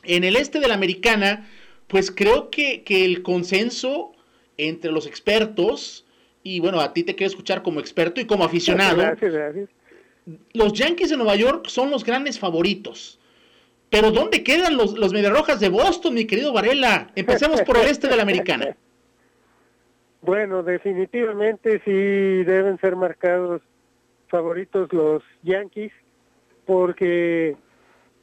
[0.02, 1.48] En el este de la americana,
[1.86, 4.13] pues creo que, que el consenso
[4.56, 6.06] entre los expertos,
[6.42, 9.02] y bueno, a ti te quiero escuchar como experto y como aficionado.
[10.52, 13.18] Los Yankees de Nueva York son los grandes favoritos.
[13.90, 17.10] Pero ¿dónde quedan los, los Rojas de Boston, mi querido Varela?
[17.14, 18.76] Empecemos por el este de la americana.
[20.24, 21.92] Bueno, definitivamente sí
[22.44, 23.60] deben ser marcados
[24.28, 25.92] favoritos los Yankees,
[26.64, 27.56] porque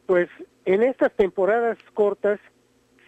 [0.08, 0.28] pues
[0.65, 2.39] en estas temporadas cortas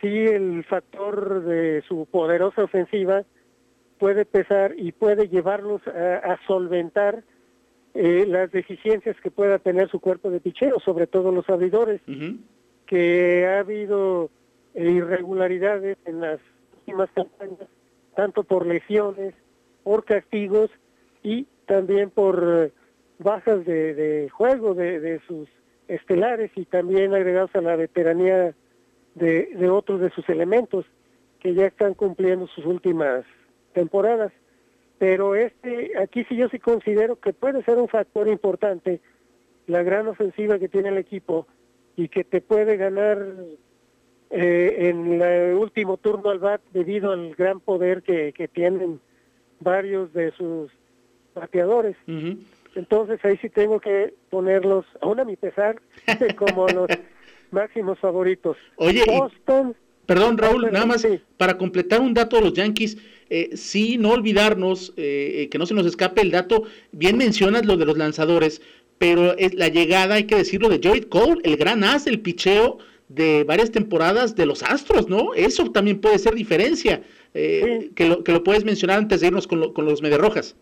[0.03, 3.23] sí el factor de su poderosa ofensiva
[3.97, 7.23] puede pesar y puede llevarlos a, solventar
[7.93, 12.01] eh, las deficiencias que pueda tener su cuerpo de picheo, sobre todo los abridores,
[12.85, 14.29] que ha habido
[14.75, 16.39] irregularidades en las
[16.79, 17.69] últimas campañas,
[18.13, 19.33] tanto por lesiones,
[19.83, 20.69] por castigos
[21.21, 22.71] y también por eh,
[23.19, 25.47] bajas de, de juego de, de sus
[25.87, 28.53] estelares y también agregados a la veteranía
[29.15, 30.85] de, de otros de sus elementos
[31.39, 33.25] que ya están cumpliendo sus últimas
[33.73, 34.31] temporadas.
[34.97, 39.01] Pero este, aquí sí yo sí considero que puede ser un factor importante
[39.67, 41.47] la gran ofensiva que tiene el equipo
[41.95, 43.17] y que te puede ganar
[44.29, 48.99] eh, en el último turno al bat debido al gran poder que, que tienen
[49.59, 50.71] varios de sus
[51.35, 51.95] bateadores.
[52.75, 55.81] Entonces ahí sí tengo que ponerlos, aún a mi pesar,
[56.37, 56.87] como los
[57.53, 58.57] máximos favoritos.
[58.75, 59.75] Oye, Boston.
[60.05, 62.97] perdón, Raúl, nada más para completar un dato de los Yankees.
[63.29, 67.65] Eh, sí, no olvidarnos, eh, eh, que no se nos escape el dato, bien mencionas
[67.65, 68.61] lo de los lanzadores,
[68.97, 72.77] pero es la llegada, hay que decirlo, de Jared Cole, el gran as del picheo
[73.07, 75.33] de varias temporadas de los Astros, ¿no?
[75.33, 77.01] Eso también puede ser diferencia,
[77.33, 80.55] que, lo, que lo puedes mencionar antes de irnos con, con los Rojas.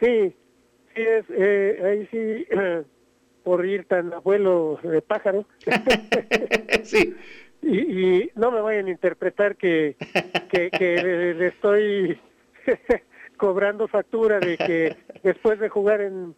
[0.00, 0.32] Sí,
[0.94, 1.24] sí, es,
[1.80, 2.46] ahí sí
[3.48, 5.46] por ir tan abuelo de pájaro.
[6.82, 7.16] sí.
[7.62, 9.96] Y, no me vayan a interpretar que,
[10.50, 12.20] que, le, estoy
[13.38, 16.34] cobrando factura de que después de jugar en,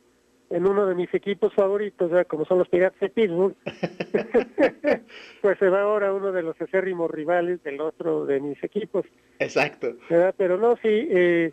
[0.51, 3.57] en uno de mis equipos favoritos, como son los Piratas de Pittsburgh,
[5.43, 9.05] pues se va ahora uno de los acérrimos rivales del otro de mis equipos.
[9.41, 9.97] Exacto.
[10.37, 11.53] Pero no, sí, eh,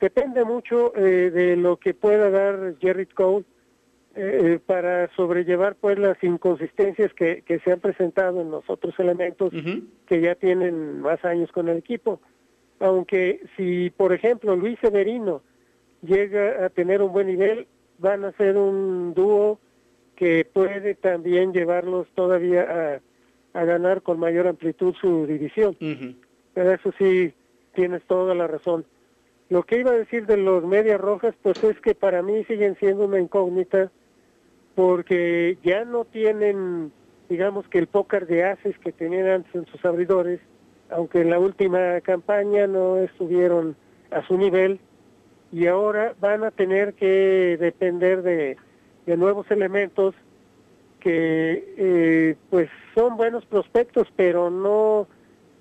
[0.00, 3.44] depende mucho eh, de lo que pueda dar Jerry Cole
[4.14, 9.52] eh, para sobrellevar pues las inconsistencias que, que se han presentado en los otros elementos
[10.06, 12.20] que ya tienen más años con el equipo.
[12.80, 15.42] Aunque si, por ejemplo, Luis Severino
[16.02, 17.66] llega a tener un buen nivel,
[17.98, 19.58] van a ser un dúo
[20.16, 23.00] que puede también llevarlos todavía
[23.54, 25.76] a, a ganar con mayor amplitud su división.
[26.54, 27.32] Pero eso sí,
[27.74, 28.84] tienes toda la razón.
[29.48, 32.76] Lo que iba a decir de los medias rojas, pues es que para mí siguen
[32.76, 33.90] siendo una incógnita
[34.74, 36.92] porque ya no tienen,
[37.28, 40.40] digamos que el póker de haces que tenían antes en sus abridores,
[40.90, 43.76] aunque en la última campaña no estuvieron
[44.10, 44.80] a su nivel,
[45.52, 48.56] y ahora van a tener que depender de,
[49.16, 50.14] nuevos elementos
[51.00, 55.06] que eh, pues son buenos prospectos, pero no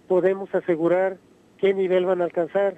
[0.08, 1.18] podemos asegurar
[1.58, 2.76] qué nivel van a alcanzar.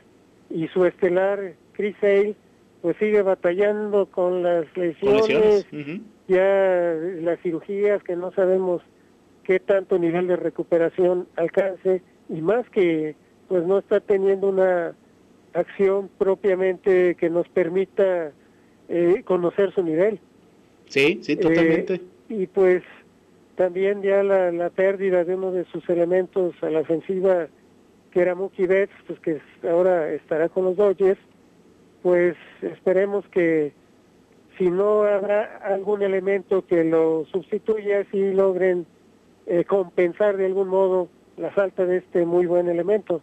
[0.49, 2.35] Y su estelar, Chris Hale,
[2.83, 5.65] pues sigue batallando con las lesiones,
[6.27, 8.81] ya las cirugías que no sabemos
[9.45, 13.15] qué tanto nivel de recuperación alcance y más que
[13.47, 14.95] pues no está teniendo una
[15.53, 18.33] acción propiamente que nos permita
[18.89, 20.19] eh, conocer su nivel.
[20.87, 21.93] Sí, sí, totalmente.
[21.93, 22.83] Eh, y pues
[23.55, 27.47] también ya la, la, pérdida de uno de sus elementos a la ofensiva,
[28.11, 31.19] que era Mookie Betts, pues que ahora estará con los Dodgers,
[32.03, 33.71] pues esperemos que
[34.57, 38.85] si no habrá algún elemento que lo sustituya, si logren
[39.47, 43.21] eh, compensar de algún modo la falta de este muy buen elemento.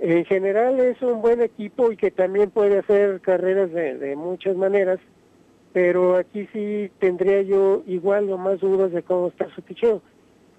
[0.00, 4.98] En general es un buen equipo y que también puede hacer carreras de, muchas maneras,
[5.74, 10.00] pero aquí sí tendría yo igual o más dudas de cómo está su picheo.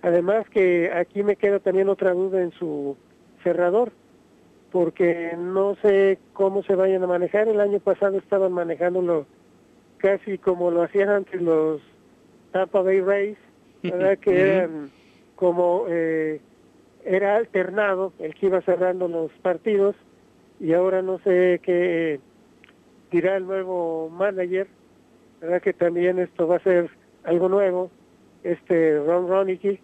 [0.04, 2.96] Además que aquí me queda también otra duda en su
[3.44, 3.92] cerrador,
[4.72, 7.48] porque no sé cómo se vayan a manejar.
[7.48, 9.26] El año pasado estaban manejándolo
[9.98, 11.82] casi como lo hacían antes los
[12.52, 13.38] Tampa Bay Rays,
[13.84, 14.18] ¿verdad?
[14.22, 14.92] que eran
[15.36, 16.40] como eh,
[17.06, 19.96] era alternado el que iba cerrando los partidos
[20.60, 22.20] y ahora no sé qué
[23.12, 24.68] dirá el nuevo manager,
[25.42, 25.62] ¿verdad?
[25.62, 26.90] que también esto va a ser
[27.24, 27.92] algo nuevo,
[28.44, 29.80] este Ron Ronicky,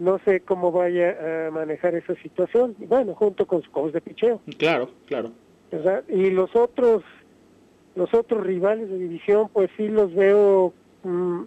[0.00, 4.40] no sé cómo vaya a manejar esa situación, bueno, junto con su coach de picheo.
[4.58, 5.30] Claro, claro.
[6.08, 7.04] Y los otros,
[7.94, 10.72] los otros rivales de división, pues sí los veo
[11.04, 11.42] mm,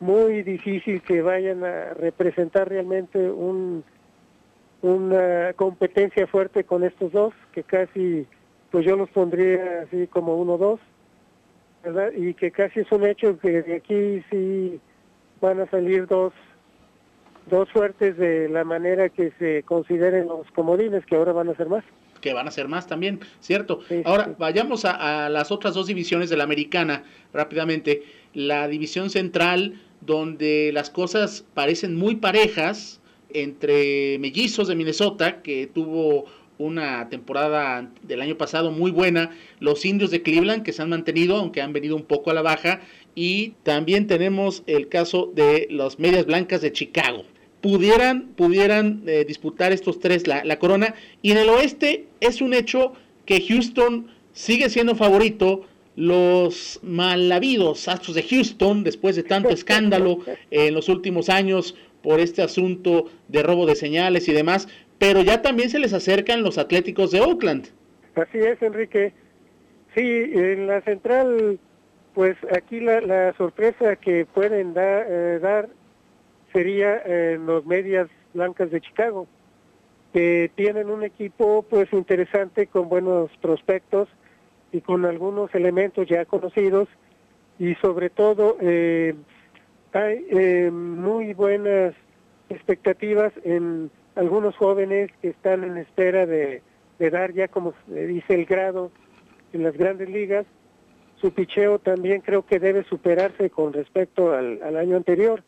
[0.00, 3.84] muy difícil que vayan a representar realmente un
[4.82, 8.26] una competencia fuerte con estos dos, que casi,
[8.70, 10.80] pues yo los pondría así como uno dos,
[11.84, 12.10] ¿verdad?
[12.16, 14.80] Y que casi es un hecho que de aquí sí
[15.40, 16.32] van a salir dos,
[17.46, 21.68] dos fuertes de la manera que se consideren los comodines, que ahora van a ser
[21.68, 21.84] más.
[22.20, 23.80] Que van a ser más también, ¿cierto?
[24.04, 27.02] ahora vayamos a, a las otras dos divisiones de la americana
[27.32, 28.04] rápidamente.
[28.32, 33.00] La división central, donde las cosas parecen muy parejas,
[33.34, 36.26] entre Mellizos de Minnesota, que tuvo
[36.58, 41.36] una temporada del año pasado muy buena, los indios de Cleveland que se han mantenido,
[41.36, 42.80] aunque han venido un poco a la baja,
[43.14, 47.24] y también tenemos el caso de los Medias Blancas de Chicago.
[47.62, 52.52] Pudieran, pudieran eh, disputar estos tres la, la corona, y en el oeste es un
[52.52, 52.92] hecho
[53.24, 60.18] que Houston sigue siendo favorito, los mal habidos Astros de Houston, después de tanto escándalo
[60.50, 65.42] en los últimos años, por este asunto de robo de señales y demás, pero ya
[65.42, 67.68] también se les acercan los Atléticos de Oakland.
[68.14, 69.12] Así es, Enrique.
[69.94, 71.58] Sí, en la central,
[72.14, 75.68] pues aquí la, sorpresa que pueden eh, dar
[76.52, 79.26] sería en los medias blancas de Chicago,
[80.12, 84.08] que tienen un equipo pues interesante con buenos prospectos
[84.70, 86.88] y con algunos elementos ya conocidos
[87.58, 89.14] y sobre todo eh,
[89.92, 91.94] hay eh, muy buenas
[92.48, 96.62] expectativas en algunos jóvenes que están en espera de,
[96.98, 98.90] dar ya como se dice el grado
[99.52, 100.46] en las grandes ligas.
[101.20, 105.42] Su picheo también creo que debe superarse con respecto al año anterior.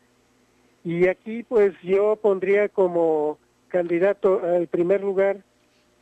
[0.85, 5.43] Y aquí pues yo pondría como candidato al primer lugar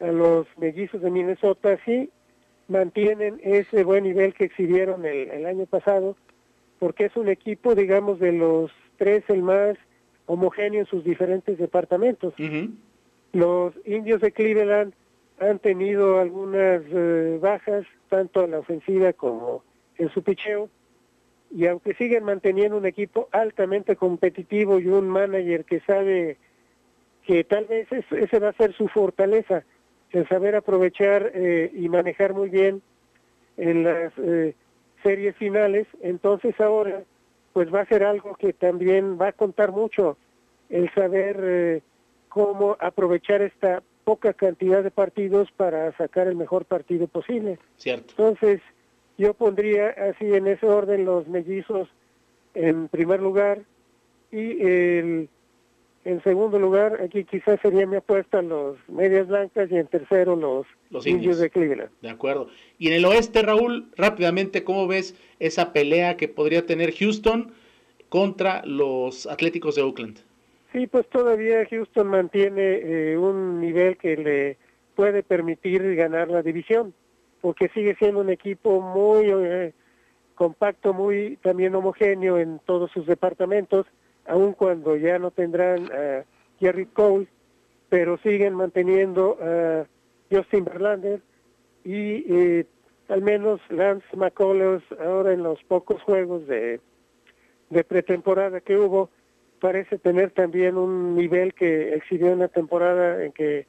[0.01, 2.11] a los mellizos de Minnesota, sí
[2.69, 6.17] mantienen ese buen nivel que exhibieron el, el año pasado,
[6.79, 9.77] porque es un equipo, digamos, de los tres el más
[10.27, 12.35] homogéneo en sus diferentes departamentos.
[13.33, 14.93] Los indios de Cleveland
[15.39, 19.63] han tenido algunas eh, bajas, tanto en la ofensiva como
[19.99, 20.69] en su picheo,
[21.55, 26.39] y aunque siguen manteniendo un equipo altamente competitivo y un manager que sabe
[27.27, 29.65] que tal vez ese va a ser su fortaleza,
[30.11, 32.83] el saber aprovechar eh, y manejar muy bien
[33.57, 34.55] en las eh,
[35.03, 37.03] series finales, entonces ahora
[37.53, 40.17] pues va a ser algo que también va a contar mucho
[40.71, 41.83] el saber eh,
[42.31, 47.59] cómo aprovechar esta poca cantidad de partidos para sacar el mejor partido posible.
[47.77, 48.11] Cierto.
[48.11, 48.63] Entonces,
[49.23, 51.89] yo pondría así en ese orden los mellizos
[52.55, 53.63] en primer lugar
[54.33, 55.29] y el,
[56.05, 60.67] en segundo lugar, aquí quizás sería mi apuesta los medias blancas y en tercero los,
[60.91, 61.39] Los indios indios.
[61.39, 61.91] de Cleveland.
[62.01, 62.49] De acuerdo.
[62.79, 67.53] Y en el oeste, Raúl, rápidamente, ¿cómo ves esa pelea que podría tener Houston
[68.09, 70.19] contra los Atléticos de Oakland?
[70.73, 72.81] Sí, pues todavía Houston mantiene
[73.13, 74.57] eh, un nivel que le
[74.97, 76.95] puede permitir ganar la división,
[77.43, 79.75] porque sigue siendo un equipo muy eh,
[80.37, 83.85] compacto, muy también homogéneo en todos sus departamentos,
[84.27, 86.25] aun cuando ya no tendrán a
[86.61, 87.27] Jerry Cole,
[87.91, 89.85] pero siguen manteniendo a
[90.31, 91.21] Justin Verlander
[91.85, 92.67] y eh,
[93.09, 96.81] al menos Lance McCullers ahora en los pocos juegos de,
[97.89, 99.11] pretemporada que hubo,
[99.61, 103.67] parece tener también un nivel que exhibió en la temporada en que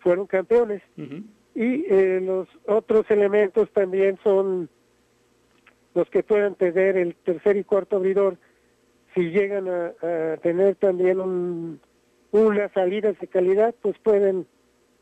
[0.00, 0.82] fueron campeones.
[1.56, 4.68] Y eh, los otros elementos también son
[5.94, 8.36] los que puedan tener el tercer y cuarto abridor,
[9.14, 11.80] si llegan a, a tener también un,
[12.30, 14.46] unas salidas de calidad, pues pueden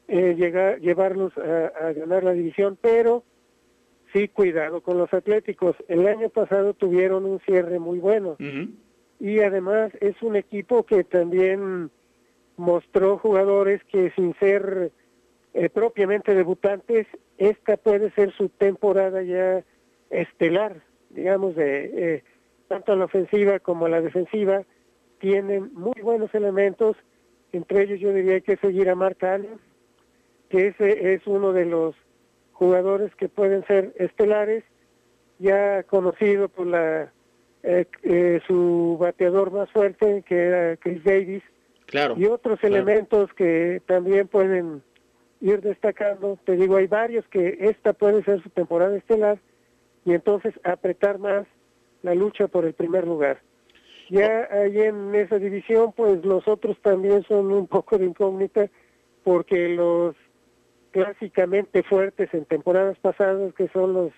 [0.07, 3.25] eh, llegar llevarlos a, a ganar la división, pero
[4.13, 5.75] sí cuidado con los Atléticos.
[5.89, 8.37] El año pasado tuvieron un cierre muy bueno.
[9.19, 11.91] Y además es un equipo que también
[12.57, 14.93] mostró jugadores que sin ser
[15.55, 17.07] eh, propiamente debutantes,
[17.39, 19.65] esta puede ser su temporada ya
[20.11, 21.85] estelar, digamos, de
[22.17, 22.25] eh,
[22.69, 24.65] tanto a la ofensiva como a la defensiva,
[25.19, 26.97] tienen muy buenos elementos,
[27.53, 29.59] entre ellos yo diría que seguir a Mark Allen,
[30.49, 31.95] que ese es uno de los
[32.53, 34.65] jugadores que pueden ser estelares,
[35.39, 37.13] ya conocido por la
[37.63, 41.43] eh, eh, su bateador más fuerte, que era Chris Davis,
[41.87, 42.15] Claro.
[42.19, 42.75] y otros claro.
[42.75, 44.83] elementos que también pueden
[45.45, 46.39] ir destacando.
[46.45, 49.39] Te digo, hay varios que esta puede ser su temporada estelar
[50.05, 51.47] y entonces apretar más
[52.03, 53.41] la lucha por el primer lugar.
[54.11, 58.71] Ya ahí en esa división, pues los otros también son un poco de incógnita
[59.23, 60.17] porque los
[60.91, 64.13] clásicamente fuertes en temporadas pasadas, que son los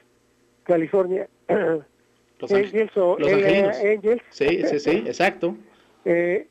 [0.64, 1.28] California
[2.38, 3.32] Los, Angels o Los.
[3.32, 5.56] Angels, Sí, sí, sí, exacto.
[6.04, 6.46] eh,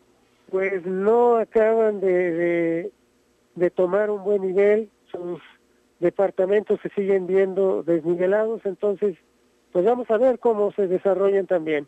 [0.50, 2.92] pues no acaban de, de,
[3.56, 5.42] de tomar un buen nivel, sus
[6.00, 9.16] departamentos se siguen viendo desnivelados, entonces
[9.72, 11.88] pues vamos a ver cómo se desarrollan también.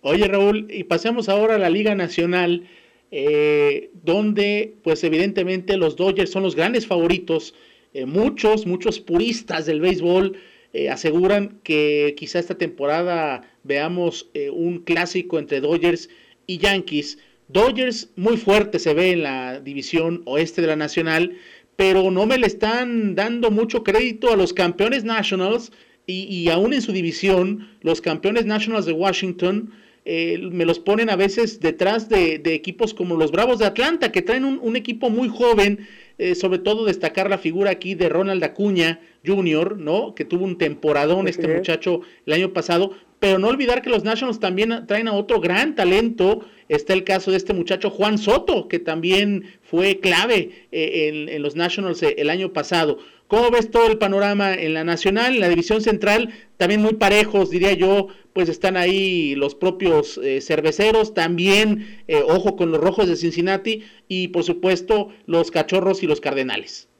[0.00, 2.66] Oye, Raúl, y pasemos ahora a la Liga Nacional,
[3.10, 7.54] eh, donde, pues evidentemente, los Dodgers son los grandes favoritos.
[7.92, 10.36] Eh, muchos, muchos puristas del béisbol
[10.72, 16.08] eh, aseguran que quizá esta temporada veamos un clásico entre Dodgers
[16.46, 17.18] y Yankees.
[17.52, 21.36] Dodgers muy fuerte se ve en la división oeste de la Nacional,
[21.76, 25.72] pero no me le están dando mucho crédito a los campeones Nationals
[26.06, 29.72] y, y aún en su división, los campeones Nationals de Washington
[30.04, 34.22] eh, me los ponen a veces detrás de, equipos como los Bravos de Atlanta, que
[34.22, 35.86] traen un equipo muy joven,
[36.30, 40.14] eh, sobre todo destacar la figura aquí de Ronald Acuña Jr., ¿no?
[40.14, 41.56] Que tuvo un temporadón este es.
[41.56, 45.74] muchacho el año pasado, pero no olvidar que los Nationals también traen a otro gran
[45.74, 46.40] talento.
[46.68, 51.42] Está el caso de este muchacho Juan Soto, que también fue clave eh, en, en
[51.42, 52.98] los Nationals eh, el año pasado.
[53.32, 56.34] ¿Cómo ves todo el panorama en la nacional, en la división central?
[56.58, 62.56] También muy parejos, diría yo, pues están ahí los propios eh, cerveceros, también, eh, ojo
[62.56, 66.90] con los rojos de Cincinnati y por supuesto los cachorros y los cardenales.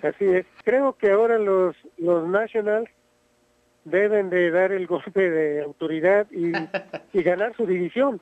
[0.00, 0.46] Así es.
[0.62, 2.88] Creo que ahora los, los Nationals
[3.84, 6.52] deben de dar el golpe de autoridad y,
[7.18, 8.20] y ganar su división.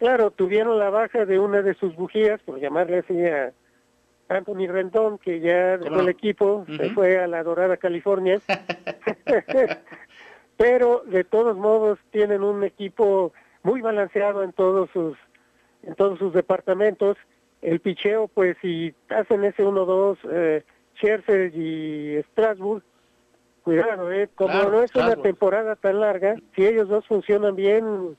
[0.00, 3.52] Claro, tuvieron la baja de una de sus bujías, por llamarle así a
[4.28, 6.02] Anthony Rendón, que ya dejó no?
[6.02, 8.40] el equipo, se fue a la dorada California.
[10.56, 15.16] Pero de todos modos tienen un equipo muy balanceado en todos sus
[15.82, 17.16] en todos sus departamentos.
[17.62, 20.62] El picheo, pues si hacen ese 1-2, eh,
[20.96, 22.82] Scherzer y Strasbourg,
[23.62, 28.16] cuidado, eh, como Claro, no es una temporada tan larga, si ellos dos funcionan bien,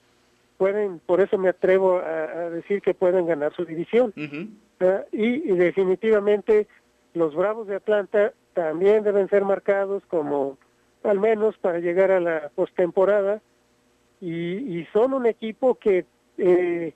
[0.57, 4.13] pueden, por eso me atrevo a, a decir que pueden ganar su división.
[4.79, 5.07] ¿verdad?
[5.11, 6.67] y, y definitivamente
[7.13, 10.57] los Bravos de Atlanta también deben ser marcados como
[11.03, 13.41] al menos para llegar a la postemporada
[14.19, 16.05] y, y son un equipo que
[16.37, 16.93] eh,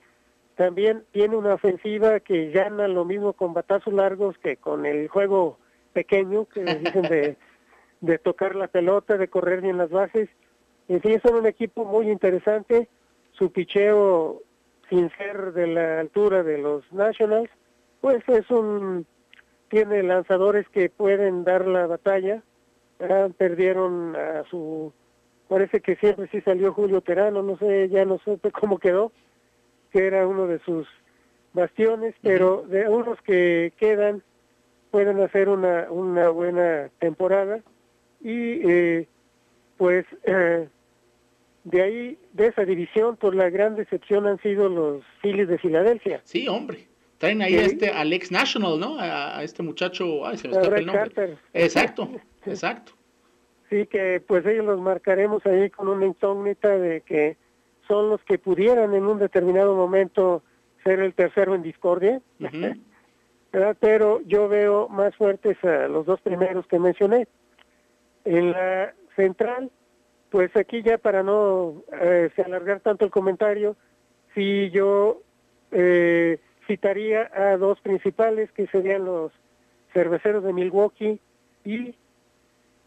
[0.55, 5.57] también tiene una ofensiva que gana lo mismo con batazos largos que con el juego
[5.93, 7.37] pequeño que dicen de,
[8.01, 10.29] de tocar la pelota, de correr bien las bases.
[10.87, 12.89] En fin, son un equipo muy interesante.
[13.33, 14.41] Su picheo,
[14.89, 17.49] sin ser de la altura de los Nationals,
[18.01, 19.05] pues es un
[19.69, 22.43] tiene lanzadores que pueden dar la batalla.
[22.99, 24.93] Ah, perdieron a su
[25.47, 29.11] parece que siempre sí salió Julio Terano, no sé, ya no supe cómo quedó,
[29.91, 30.87] que era uno de sus
[31.53, 34.23] bastiones, pero de unos que quedan
[34.91, 37.61] pueden hacer una, una buena temporada
[38.21, 39.07] y eh,
[39.77, 40.67] pues eh,
[41.63, 46.21] de ahí, de esa división, por la gran decepción han sido los Phillies de Filadelfia.
[46.23, 46.87] Sí, hombre.
[47.17, 48.97] Traen ahí a este Alex National, ¿no?
[48.99, 51.37] A, este muchacho, ay, se me escapa el nombre.
[51.53, 52.09] Exacto,
[52.45, 52.93] exacto.
[53.69, 57.37] Sí, que pues ellos los marcaremos ahí con una incógnita de que
[57.87, 60.41] son los que pudieran en un determinado momento
[60.83, 62.21] ser el tercero en discordia.
[63.79, 67.27] Pero yo veo más fuertes a los dos primeros que mencioné.
[68.23, 69.69] En la central,
[70.31, 73.75] pues aquí ya para no eh, alargar tanto el comentario,
[74.33, 75.21] si yo
[75.71, 79.33] eh, citaría a dos principales que serían los
[79.93, 81.19] cerveceros de Milwaukee
[81.65, 81.95] y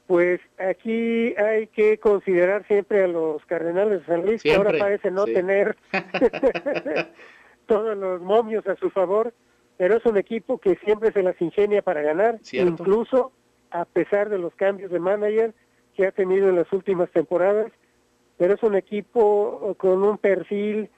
[0.06, 5.10] pues aquí hay que considerar siempre a los Cardenales de San Luis, que ahora parece
[5.10, 5.76] no tener
[7.66, 9.34] todos los momios a su favor,
[9.76, 13.32] pero es un equipo que siempre se las ingenia para ganar, incluso
[13.70, 15.52] a pesar de los cambios de manager
[15.96, 17.72] que ha tenido en las últimas temporadas,
[18.36, 20.88] pero es un equipo con un perfil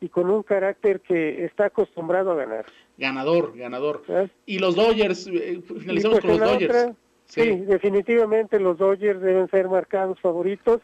[0.00, 2.66] y con un carácter que está acostumbrado a ganar.
[2.98, 4.02] Ganador, ganador.
[4.08, 4.26] ¿Ah?
[4.44, 6.94] Y los Dodgers, eh, finalizamos pues con los Dodgers.
[7.24, 7.56] sí.
[7.60, 10.82] definitivamente los Dodgers deben ser marcados favoritos.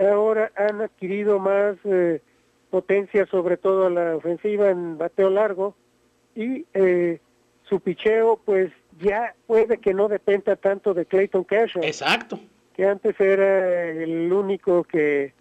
[0.00, 2.20] Ahora han adquirido más eh,
[2.70, 5.74] potencia, sobre todo a la ofensiva en bateo largo,
[6.34, 7.18] y eh,
[7.64, 11.82] su picheo, pues ya puede que no dependa tanto de Clayton Kershaw.
[11.82, 12.38] Exacto
[12.74, 15.34] que antes era el único que,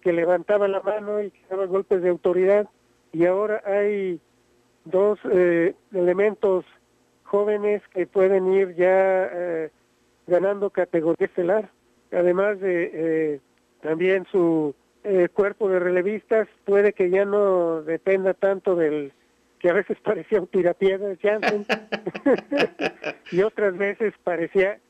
[0.00, 2.68] que levantaba la mano y que daba golpes de autoridad,
[3.12, 4.20] y ahora hay
[4.84, 6.64] dos eh, elementos
[7.24, 9.70] jóvenes que pueden ir ya eh,
[10.26, 11.70] ganando categoría estelar,
[12.12, 13.40] además de eh,
[13.80, 14.74] también su
[15.34, 16.48] cuerpo de relevistas.
[16.64, 19.12] Puede que ya no dependa tanto del
[19.60, 21.16] que a veces parecía un tirapiedras
[23.32, 24.80] y otras veces parecía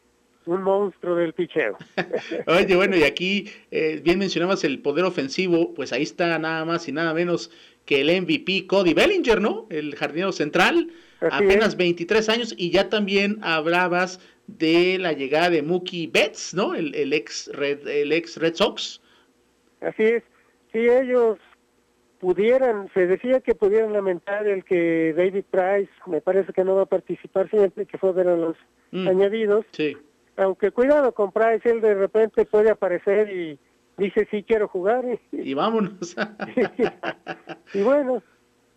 [0.47, 1.77] un monstruo del picheo.
[2.47, 6.89] Oye, bueno, y aquí eh, bien mencionabas el poder ofensivo, pues ahí está nada más
[6.89, 7.51] y nada menos
[7.85, 9.67] que el MVP Cody Bellinger, ¿no?
[9.71, 10.91] El jardinero central,
[11.21, 16.75] apenas 23 años, y ya también hablabas de la llegada de Mookie Betts, ¿no?
[16.75, 19.01] El, el, ex Red, el ex Red Sox.
[19.81, 20.23] Así es.
[20.73, 21.39] Si ellos
[22.19, 26.83] pudieran, se decía que pudieran lamentar el que David Price, me parece que no va
[26.83, 28.57] a participar siempre, que fue de los
[28.91, 29.09] mm.
[29.09, 29.65] añadidos.
[29.73, 29.97] Sí
[30.37, 33.59] aunque cuidado con Price, él de repente puede aparecer y
[33.97, 36.17] dice sí quiero jugar y, vámonos.
[37.75, 38.23] y bueno,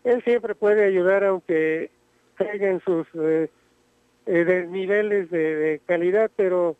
[0.03, 1.91] él siempre puede ayudar aunque
[2.35, 3.49] caiga en sus eh,
[4.25, 6.77] eh niveles de, calidad, pero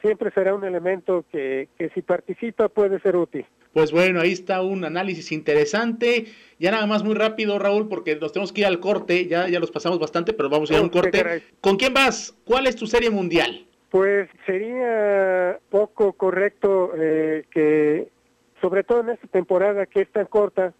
[0.00, 3.46] siempre será un elemento que, que si participa puede ser útil.
[3.72, 6.26] Pues bueno, ahí está un análisis interesante.
[6.58, 9.26] Ya nada más muy rápido, Raúl, porque nos tenemos que ir al corte.
[9.26, 11.42] Ya, ya los pasamos bastante, pero vamos a ir a un corte.
[11.60, 12.36] ¿Con quién vas?
[12.44, 13.66] ¿Cuál es tu serie mundial?
[13.92, 18.08] Pues sería poco correcto eh, que,
[18.62, 20.72] sobre todo en esta temporada que es tan corta,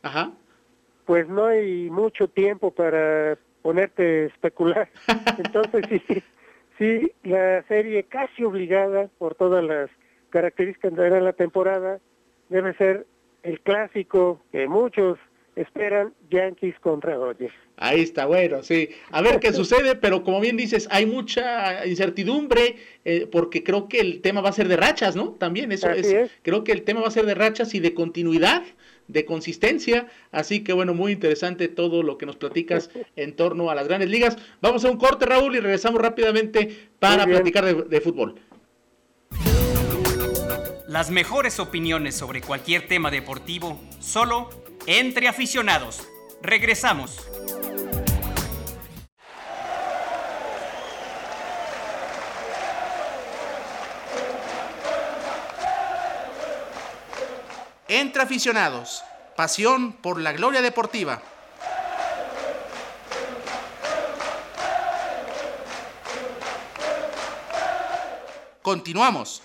[1.04, 4.88] pues no hay mucho tiempo para ponerte a especular.
[5.44, 6.22] Entonces sí,
[6.78, 9.90] sí, la serie casi obligada por todas las
[10.30, 11.98] características de la temporada
[12.48, 13.06] debe ser
[13.42, 15.18] el clásico que muchos
[15.57, 17.55] esperan Yankees contra Dodgers.
[17.76, 18.90] Ahí está, bueno, sí.
[19.11, 24.00] A ver qué sucede, pero como bien dices, hay mucha incertidumbre eh, porque creo que
[24.00, 25.30] el tema va a ser de rachas, ¿no?
[25.32, 28.62] También eso es, Creo que el tema va a ser de rachas y de continuidad,
[29.09, 30.07] de consistencia.
[30.30, 34.11] Así que bueno, muy interesante todo lo que nos platicas en torno a las grandes
[34.11, 34.38] ligas.
[34.61, 38.36] Vamos a un corte, Raúl, y regresamos rápidamente para platicar de fútbol.
[40.92, 46.03] Las mejores opiniones sobre cualquier tema deportivo, solo entre aficionados.
[46.41, 47.16] Regresamos.
[57.89, 59.05] Entre aficionados.
[59.37, 61.22] Pasión por la gloria deportiva.
[68.62, 69.43] Continuamos.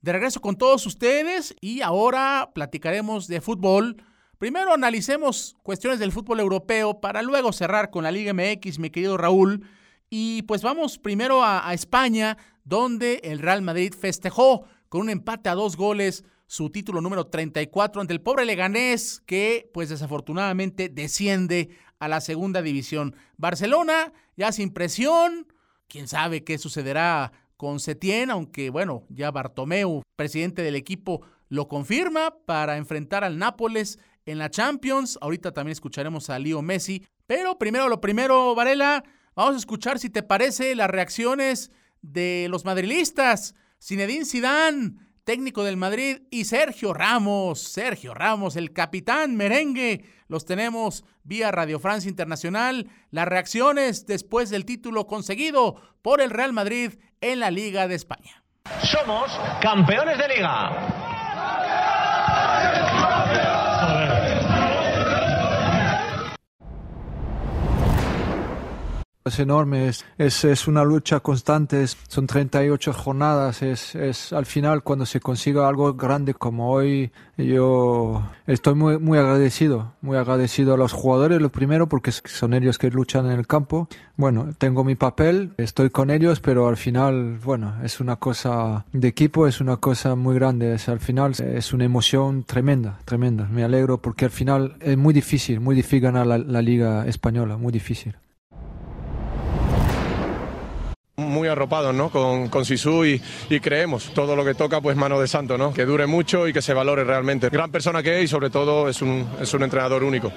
[0.00, 4.02] De regreso con todos ustedes y ahora platicaremos de fútbol.
[4.38, 9.18] Primero analicemos cuestiones del fútbol europeo para luego cerrar con la Liga MX, mi querido
[9.18, 9.66] Raúl.
[10.08, 15.54] Y pues vamos primero a, España, donde el Real Madrid festejó con un empate a
[15.54, 22.08] dos goles su título número 34 ante el pobre Leganés, que pues desafortunadamente desciende a
[22.08, 23.14] la segunda división.
[23.36, 25.46] Barcelona ya sin presión,
[25.86, 32.34] quién sabe qué sucederá con Setién, aunque bueno, ya Bartomeu, presidente del equipo, lo confirma
[32.46, 35.18] para enfrentar al Nápoles en la Champions.
[35.20, 37.04] Ahorita también escucharemos a Leo Messi.
[37.26, 39.04] Pero primero lo primero, Varela,
[39.34, 43.54] vamos a escuchar si te parece las reacciones de los madrilistas.
[43.78, 44.94] Zinedine Zidane,
[45.24, 50.04] técnico del Madrid, y Sergio Ramos, Sergio Ramos, el capitán merengue.
[50.28, 52.88] Los tenemos vía Radio Francia Internacional.
[53.10, 58.42] Las reacciones después del título conseguido por el Real Madrid en la Liga de España.
[58.82, 61.09] Somos campeones de liga.
[69.22, 74.82] Es enorme, es, es, es, una lucha constante, son 38 jornadas, es, es al final
[74.82, 80.78] cuando se consiga algo grande como hoy, yo estoy muy, muy agradecido, muy agradecido a
[80.78, 83.88] los jugadores, lo primero porque son ellos que luchan en el campo.
[84.16, 89.08] Bueno, tengo mi papel, estoy con ellos, pero al final, bueno, es una cosa de
[89.08, 93.46] equipo, es una cosa muy grande, es, al final es una emoción tremenda, tremenda.
[93.52, 97.58] Me alegro porque al final es muy difícil, muy difícil ganar la, la liga española,
[97.58, 98.16] muy difícil
[101.50, 102.10] arropados ¿no?
[102.10, 103.20] con, con Sisu y,
[103.60, 105.74] creemos todo lo que toca pues mano de santo, ¿no?
[105.74, 107.48] que dure mucho y que se valore realmente.
[107.50, 110.32] Gran persona que es y sobre todo es un, es un entrenador único.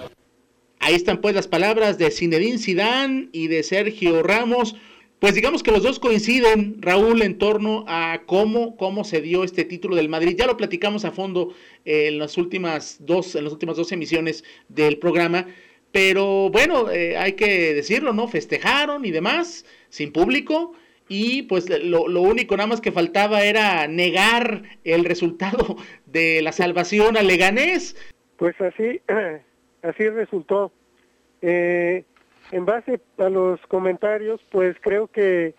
[0.80, 4.76] Ahí están pues las palabras de Zinedine Zidane y de Sergio Ramos.
[5.20, 9.64] Pues digamos que los dos coinciden, Raúl, en torno a cómo, cómo se dio este
[9.64, 10.36] título del Madrid.
[10.38, 11.53] Ya lo platicamos a fondo
[11.86, 15.47] en las últimas dos, en las últimas dos emisiones del programa.
[15.93, 18.28] Pero bueno, eh, hay que decirlo, ¿no?
[18.28, 20.74] Festejaron y demás, sin público
[21.14, 25.76] y pues lo, lo, único nada más que faltaba era negar el resultado
[26.07, 27.95] de la salvación al Leganés.
[28.38, 28.99] Pues así,
[29.84, 30.72] así resultó.
[31.43, 32.03] Eh,
[32.51, 35.53] en base a los comentarios, pues creo que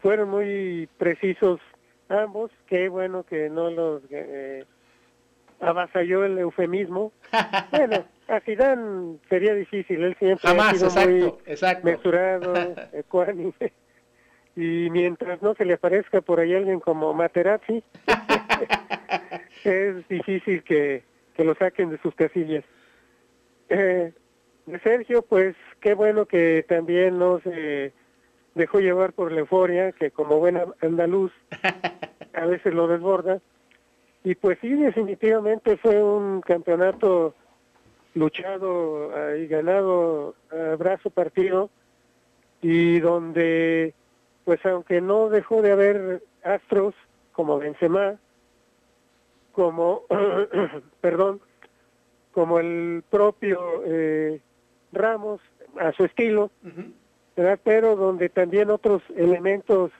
[0.00, 1.58] fueron muy precisos
[2.10, 2.50] ambos.
[2.66, 4.66] Qué bueno que no los eh,
[5.60, 7.12] avasalló el eufemismo.
[7.70, 11.86] bueno, a Zidane sería difícil, él siempre ha sido muy exacto.
[11.86, 13.54] mesurado, ecuánime
[14.58, 17.80] y mientras no se le aparezca por ahí alguien como Materazzi,
[19.64, 21.04] es difícil que,
[21.36, 22.64] que, lo saquen de sus casillas.
[23.68, 24.12] Eh,
[24.66, 27.92] de Sergio, pues qué bueno que también no se
[28.56, 31.30] dejó llevar por la euforia, que como buen andaluz
[32.34, 33.40] a veces lo desborda.
[34.24, 37.32] Y pues sí, definitivamente fue un campeonato
[38.14, 41.70] luchado y ganado a brazo partido
[42.60, 43.94] y donde
[44.48, 46.94] pues aunque no dejó de haber astros
[47.32, 48.16] como Benzema,
[49.52, 50.04] como,
[51.02, 51.42] perdón,
[52.32, 54.40] como el propio eh,
[54.90, 55.42] Ramos
[55.78, 56.50] a su estilo,
[57.62, 59.90] pero donde también otros elementos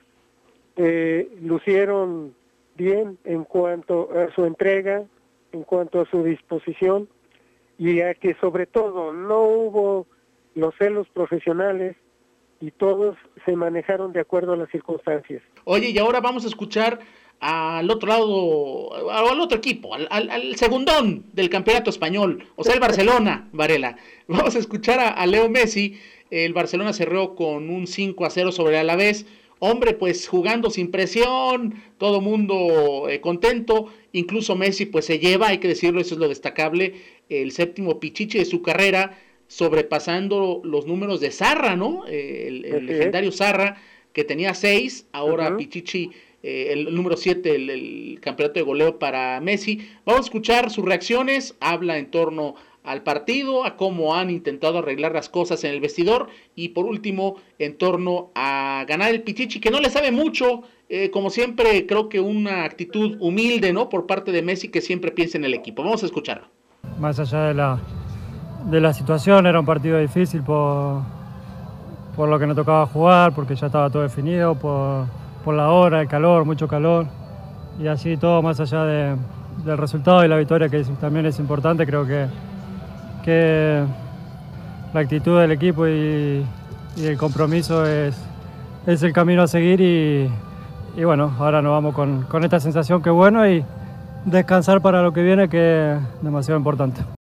[0.77, 2.33] eh, lucieron
[2.73, 5.03] bien en cuanto a su entrega,
[5.51, 7.07] en cuanto a su disposición
[7.77, 10.07] y a que sobre todo no hubo
[10.55, 11.95] los celos profesionales
[12.61, 15.41] y todos se manejaron de acuerdo a las circunstancias.
[15.63, 16.99] Oye, y ahora vamos a escuchar
[17.39, 22.81] al otro lado, al otro equipo, al, al, segundón del campeonato español, o sea, el
[22.81, 23.95] Barcelona, Varela.
[24.27, 25.97] Vamos a escuchar a, Leo Messi.
[26.29, 29.25] El Barcelona cerró con un 5 a 0 sobre Alavés.
[29.59, 33.87] Hombre, pues jugando sin presión, todo mundo eh, contento.
[34.11, 36.95] Incluso Messi, pues se lleva, hay que decirlo, eso es lo destacable,
[37.29, 39.17] el séptimo pichiche de su carrera
[39.49, 42.05] sobrepasando los números de Zarra, ¿no?
[42.07, 43.81] Eh, el, el legendario Zarra,
[44.13, 46.11] que tenía seis, ahora Pichichi,
[46.43, 49.89] eh, el número siete, el, el, campeonato de goleo para Messi.
[50.05, 55.13] Vamos a escuchar sus reacciones, habla en torno al partido, a cómo han intentado arreglar
[55.13, 59.71] las cosas en el vestidor y por último en torno a ganar el Pichichi, que
[59.71, 63.89] no le sabe mucho, eh, como siempre creo que una actitud humilde, ¿no?
[63.89, 65.83] Por parte de Messi que siempre piensa en el equipo.
[65.83, 66.47] Vamos a escucharlo.
[66.99, 67.81] Más allá de la
[68.65, 71.01] de la situación, era un partido difícil por,
[72.15, 75.05] por lo que nos tocaba jugar, porque ya estaba todo definido, por,
[75.43, 77.05] por la hora, el calor, mucho calor,
[77.79, 79.15] y así todo más allá de,
[79.63, 82.27] del resultado y la victoria, que también es importante, creo que,
[83.23, 83.83] que
[84.93, 86.45] la actitud del equipo y,
[86.97, 88.21] el compromiso es,
[88.85, 90.29] es, el camino a seguir y,
[90.97, 93.63] y bueno, ahora nos vamos con, con esta sensación que bueno y
[94.25, 97.18] descansar para lo que viene que es demasiado importante.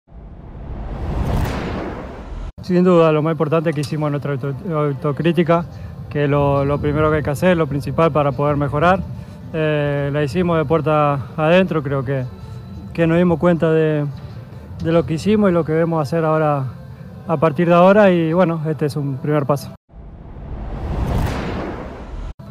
[2.62, 4.36] Sin duda, lo más importante que hicimos nuestra
[4.74, 5.64] autocrítica,
[6.10, 9.00] que es lo, primero que hay que hacer, lo principal para poder mejorar.
[9.52, 12.24] Eh, la hicimos de puerta adentro, creo que,
[12.92, 14.04] que nos dimos cuenta de,
[14.82, 16.64] de, lo que hicimos y lo que debemos hacer ahora
[17.26, 19.70] a partir de ahora y bueno, este es un primer paso.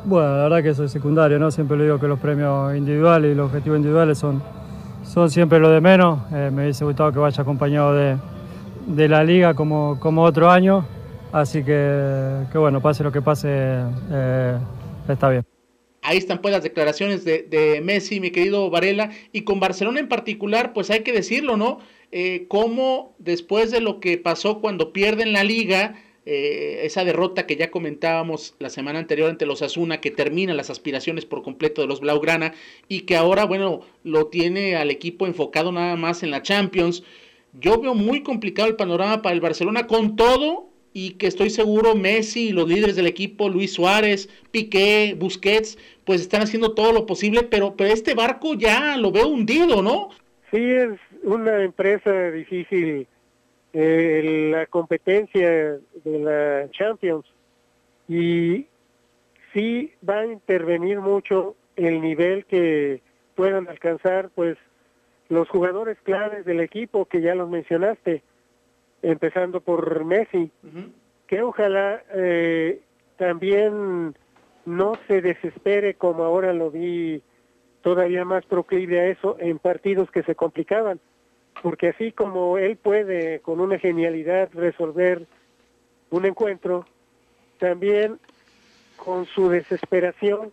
[0.06, 1.52] Bueno, la verdad que soy secundario, ¿no?
[1.52, 4.42] Siempre le digo que los premios individuales y los objetivos individuales son,
[5.04, 6.20] son siempre lo de menos.
[6.32, 8.16] Eh, me hubiese gustado que vaya acompañado de,
[8.88, 10.86] de la liga como, como otro año.
[11.32, 14.58] Así que, que bueno, pase lo que pase, eh,
[15.08, 15.46] está bien.
[16.02, 20.08] Ahí están pues las declaraciones de, de, Messi, mi querido Varela, y con Barcelona en
[20.08, 21.80] particular, pues hay que decirlo, ¿no?
[22.14, 27.58] Eh, cómo después de lo que pasó cuando pierden la liga, eh, esa derrota que
[27.58, 31.88] ya comentábamos la semana anterior ante los Asuna, que termina las aspiraciones por completo de
[31.88, 32.54] los Blaugrana
[32.88, 37.04] y que ahora, bueno, lo tiene al equipo enfocado nada más en la Champions.
[37.54, 41.96] Yo veo muy complicado el panorama para el Barcelona con todo y que estoy seguro
[41.96, 47.44] Messi, los líderes del equipo, Luis Suárez, Piqué, Busquets, pues están haciendo todo lo posible,
[47.44, 50.10] pero, pero este barco ya lo veo hundido, ¿no?
[50.52, 53.08] Sí, es una empresa difícil
[53.74, 57.26] eh, la competencia de la Champions
[58.08, 58.66] y
[59.54, 63.02] sí va a intervenir mucho el nivel que
[63.36, 64.58] puedan alcanzar pues
[65.30, 68.24] los jugadores claves del equipo que ya los mencionaste
[69.02, 70.52] empezando por Messi
[71.28, 72.82] que ojalá eh,
[73.18, 74.16] también
[74.66, 77.22] no se desespere como ahora lo vi
[77.82, 81.00] todavía más proclive a eso en partidos que se complicaban
[81.62, 85.26] porque así como él puede con una genialidad resolver
[86.10, 86.86] un encuentro,
[87.60, 88.20] también
[88.96, 90.52] con su desesperación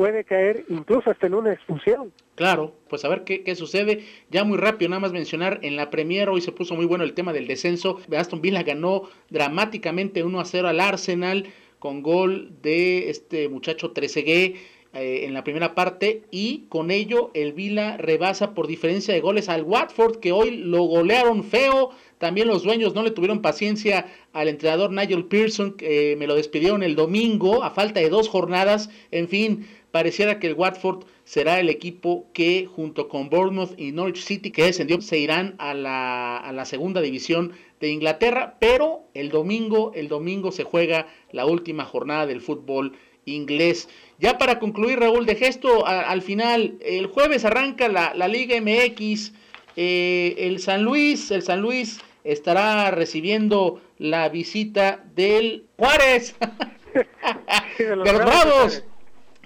[0.00, 2.10] puede caer incluso hasta en una expulsión.
[2.34, 4.02] Claro, pues a ver qué, qué, sucede.
[4.30, 7.12] Ya muy rápido, nada más mencionar, en la Premier hoy se puso muy bueno el
[7.12, 8.00] tema del descenso.
[8.16, 11.48] Aston Villa ganó dramáticamente 1 a 0 al Arsenal
[11.78, 14.56] con gol de este muchacho Trezeguet
[14.92, 19.48] eh, en la primera parte y con ello el Vila rebasa por diferencia de goles
[19.48, 21.90] al Watford que hoy lo golearon feo.
[22.18, 26.82] También los dueños no le tuvieron paciencia al entrenador Nigel Pearson, que me lo despidieron
[26.82, 28.90] el domingo a falta de dos jornadas.
[29.12, 34.22] En fin, pareciera que el Watford será el equipo que junto con Bournemouth y Norwich
[34.22, 39.30] City que descendió se irán a la, a la segunda división de Inglaterra, pero el
[39.30, 42.92] domingo, el domingo se juega la última jornada del fútbol
[43.24, 43.88] inglés.
[44.18, 49.32] Ya para concluir, Raúl, de gesto al final, el jueves arranca la, Liga MX,
[49.76, 56.34] eh, el San Luis, el San Luis estará recibiendo la visita del Juárez,
[57.78, 58.84] de los, Bravos.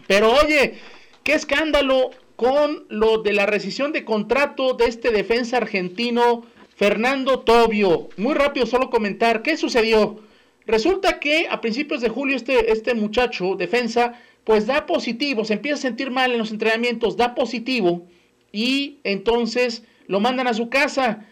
[0.06, 0.74] Pero oye,
[1.22, 6.44] qué escándalo con lo de la rescisión de contrato de este defensa argentino,
[6.76, 8.08] Fernando Tobio.
[8.16, 10.20] Muy rápido, solo comentar, ¿qué sucedió?
[10.66, 15.78] Resulta que a principios de julio este, este muchacho, defensa, pues da positivo, se empieza
[15.78, 18.06] a sentir mal en los entrenamientos, da positivo
[18.50, 21.26] y entonces lo mandan a su casa.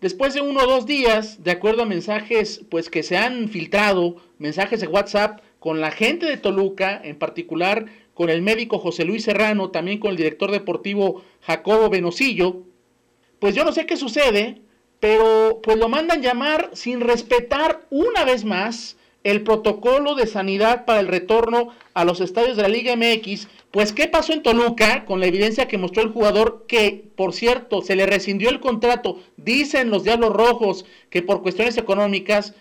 [0.00, 4.16] Después de uno o dos días, de acuerdo a mensajes pues que se han filtrado,
[4.38, 7.86] mensajes de WhatsApp con la gente de Toluca, en particular
[8.18, 12.64] con el médico José Luis Serrano, también con el director deportivo Jacobo Benosillo,
[13.38, 14.60] pues yo no sé qué sucede,
[14.98, 20.98] pero pues lo mandan llamar sin respetar una vez más el protocolo de sanidad para
[20.98, 23.46] el retorno a los estadios de la Liga MX.
[23.70, 27.82] Pues, ¿qué pasó en Toluca con la evidencia que mostró el jugador que, por cierto,
[27.82, 29.20] se le rescindió el contrato?
[29.36, 32.54] Dicen los Diablos Rojos que por cuestiones económicas,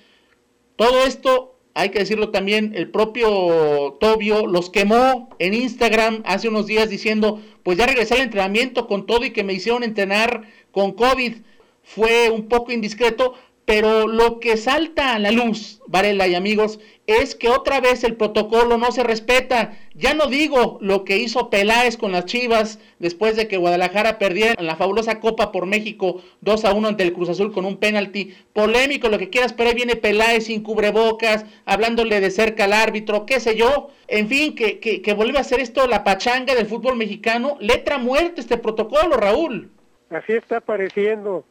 [0.76, 6.66] todo esto, hay que decirlo también, el propio Tobio los quemó en Instagram hace unos
[6.66, 10.94] días diciendo, pues ya regresé al entrenamiento con todo y que me hicieron entrenar con
[10.94, 11.36] COVID
[11.84, 13.36] fue un poco indiscreto,
[13.68, 18.16] pero lo que salta a la luz, Varela y amigos, es que otra vez el
[18.16, 19.78] protocolo no se respeta.
[19.94, 24.64] Ya no digo lo que hizo Peláez con las Chivas después de que Guadalajara perdiera
[24.64, 28.34] la fabulosa Copa por México 2 a 1 ante el Cruz Azul con un penalti
[28.54, 33.26] polémico, lo que quieras, pero ahí viene Peláez sin cubrebocas, hablándole de cerca al árbitro,
[33.26, 33.90] qué sé yo.
[34.08, 37.58] En fin, que, que, que vuelve a ser esto la pachanga del fútbol mexicano.
[37.60, 39.72] Letra muerta este protocolo, Raúl.
[40.10, 41.44] Así está pareciendo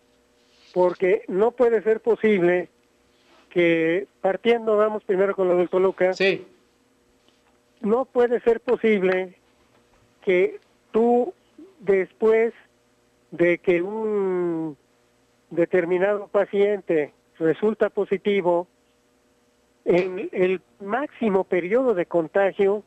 [0.76, 2.68] porque no puede ser posible
[3.48, 6.46] que partiendo, vamos primero con lo del Toluca, sí.
[7.80, 9.38] no puede ser posible
[10.20, 10.60] que
[10.92, 11.32] tú
[11.78, 12.52] después
[13.30, 14.76] de que un
[15.48, 18.68] determinado paciente resulta positivo,
[19.86, 22.82] en el máximo periodo de contagio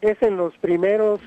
[0.00, 1.20] es en los primeros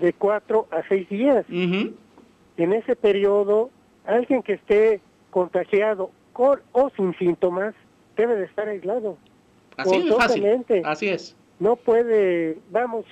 [0.00, 1.46] de cuatro a seis días.
[1.48, 3.70] En ese periodo,
[4.04, 5.00] alguien que esté
[5.30, 7.74] contagiado con o sin síntomas
[8.16, 9.16] debe de estar aislado.
[9.76, 10.46] Así es fácil.
[10.84, 11.36] Así es.
[11.58, 13.04] No puede, vamos,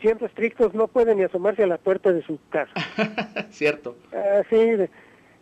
[0.00, 2.72] siendo estrictos, no puede ni asomarse a la puerta de su casa.
[3.50, 3.96] Cierto.
[4.40, 4.88] Así,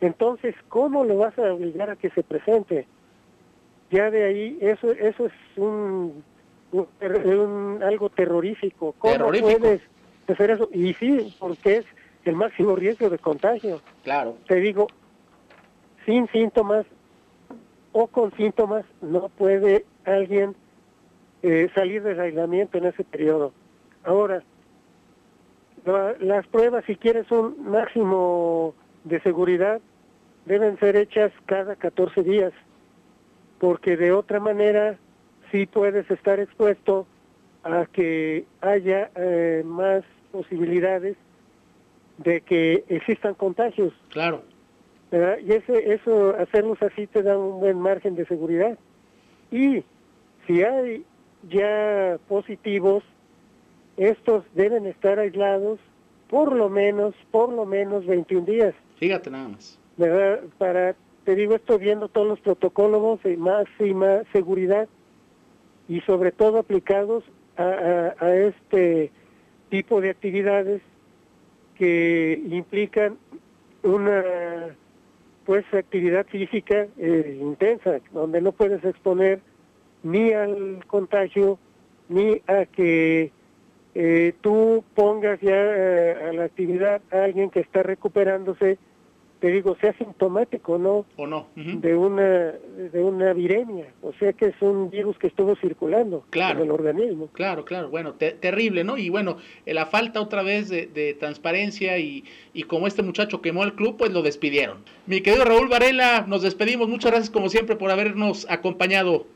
[0.01, 2.87] entonces, ¿cómo lo vas a obligar a que se presente?
[3.91, 6.23] ya de ahí, eso, eso es un,
[6.73, 8.95] un, algo terrorífico.
[8.99, 9.83] ¿Cómo puedes
[10.29, 10.69] hacer eso?
[10.73, 11.87] Y sí, porque es
[12.25, 13.81] el máximo riesgo de contagio.
[14.05, 14.37] Claro.
[14.47, 14.87] Te digo,
[16.07, 16.87] sin síntomas
[17.93, 20.55] o con síntomas no puede alguien
[21.43, 23.53] eh, salir del aislamiento en ese periodo.
[24.05, 24.43] Ahora,
[26.21, 28.75] las pruebas, si quieres un máximo
[29.05, 29.81] de seguridad,
[30.45, 32.53] deben ser hechas cada 14 días,
[33.59, 34.99] porque de otra manera
[35.51, 37.07] sí puedes estar expuesto
[37.65, 41.17] a que haya eh, más posibilidades
[42.19, 43.93] de que existan contagios.
[44.11, 44.43] Claro.
[45.13, 48.79] Y ese, eso, hacerlos así te da un buen margen de seguridad.
[49.51, 49.83] Y
[50.47, 51.05] si hay
[51.49, 53.03] ya positivos,
[53.97, 55.81] estos deben estar aislados
[56.29, 58.75] por lo menos, por lo menos 21 días.
[58.99, 59.79] Fíjate nada más.
[59.97, 60.41] ¿Verdad?
[60.59, 60.95] Para,
[61.25, 64.89] te digo esto viendo todos los protocolos de máxima seguridad
[65.89, 67.25] y sobre todo aplicados
[67.57, 69.11] a, a, este
[69.71, 70.83] tipo de actividades
[71.77, 73.19] que implican
[73.83, 74.23] una
[75.51, 79.41] pues actividad física eh, intensa, donde no puedes exponer
[80.05, 81.59] ni al contagio
[82.09, 83.33] ni a que
[83.97, 88.79] eh, tú pongas ya eh, a la actividad a alguien que está recuperándose,
[89.41, 91.07] te digo, sea sintomático, ¿no?
[91.17, 91.49] O no.
[91.57, 92.53] De una
[92.93, 97.29] de una viremia, o sea que es un virus que estuvo circulando en el organismo.
[97.33, 98.97] Claro, claro, bueno, terrible, ¿no?
[98.99, 103.65] Y bueno, eh, la falta otra vez de, transparencia y, y, como este muchacho quemó
[103.65, 104.85] el club, pues lo despidieron.
[105.07, 109.27] Mi querido Raúl Varela, nos despedimos, muchas gracias como siempre por habernos acompañado.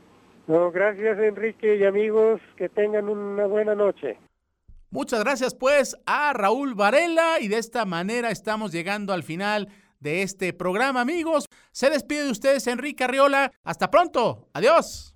[0.47, 4.17] No, gracias Enrique y amigos, que tengan una buena noche.
[4.91, 9.67] Muchas gracias pues a Raúl Varela y de esta manera estamos llegando al final
[10.05, 11.45] de este programa amigos.
[11.71, 13.51] Se despide de ustedes Enrique Arriola.
[13.63, 14.47] Hasta pronto.
[14.53, 15.15] Adiós.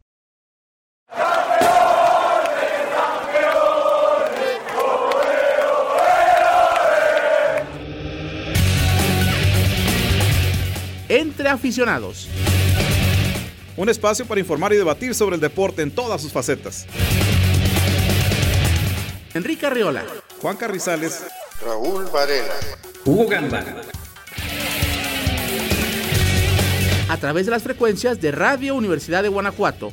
[11.07, 12.27] Entre aficionados.
[13.77, 16.85] Un espacio para informar y debatir sobre el deporte en todas sus facetas.
[19.33, 20.03] Enrique Arriola,
[20.41, 21.23] Juan Carrizales,
[21.61, 22.55] Raúl Varela,
[23.05, 23.63] Hugo Gamba.
[27.09, 29.91] A través de las frecuencias de Radio Universidad de Guanajuato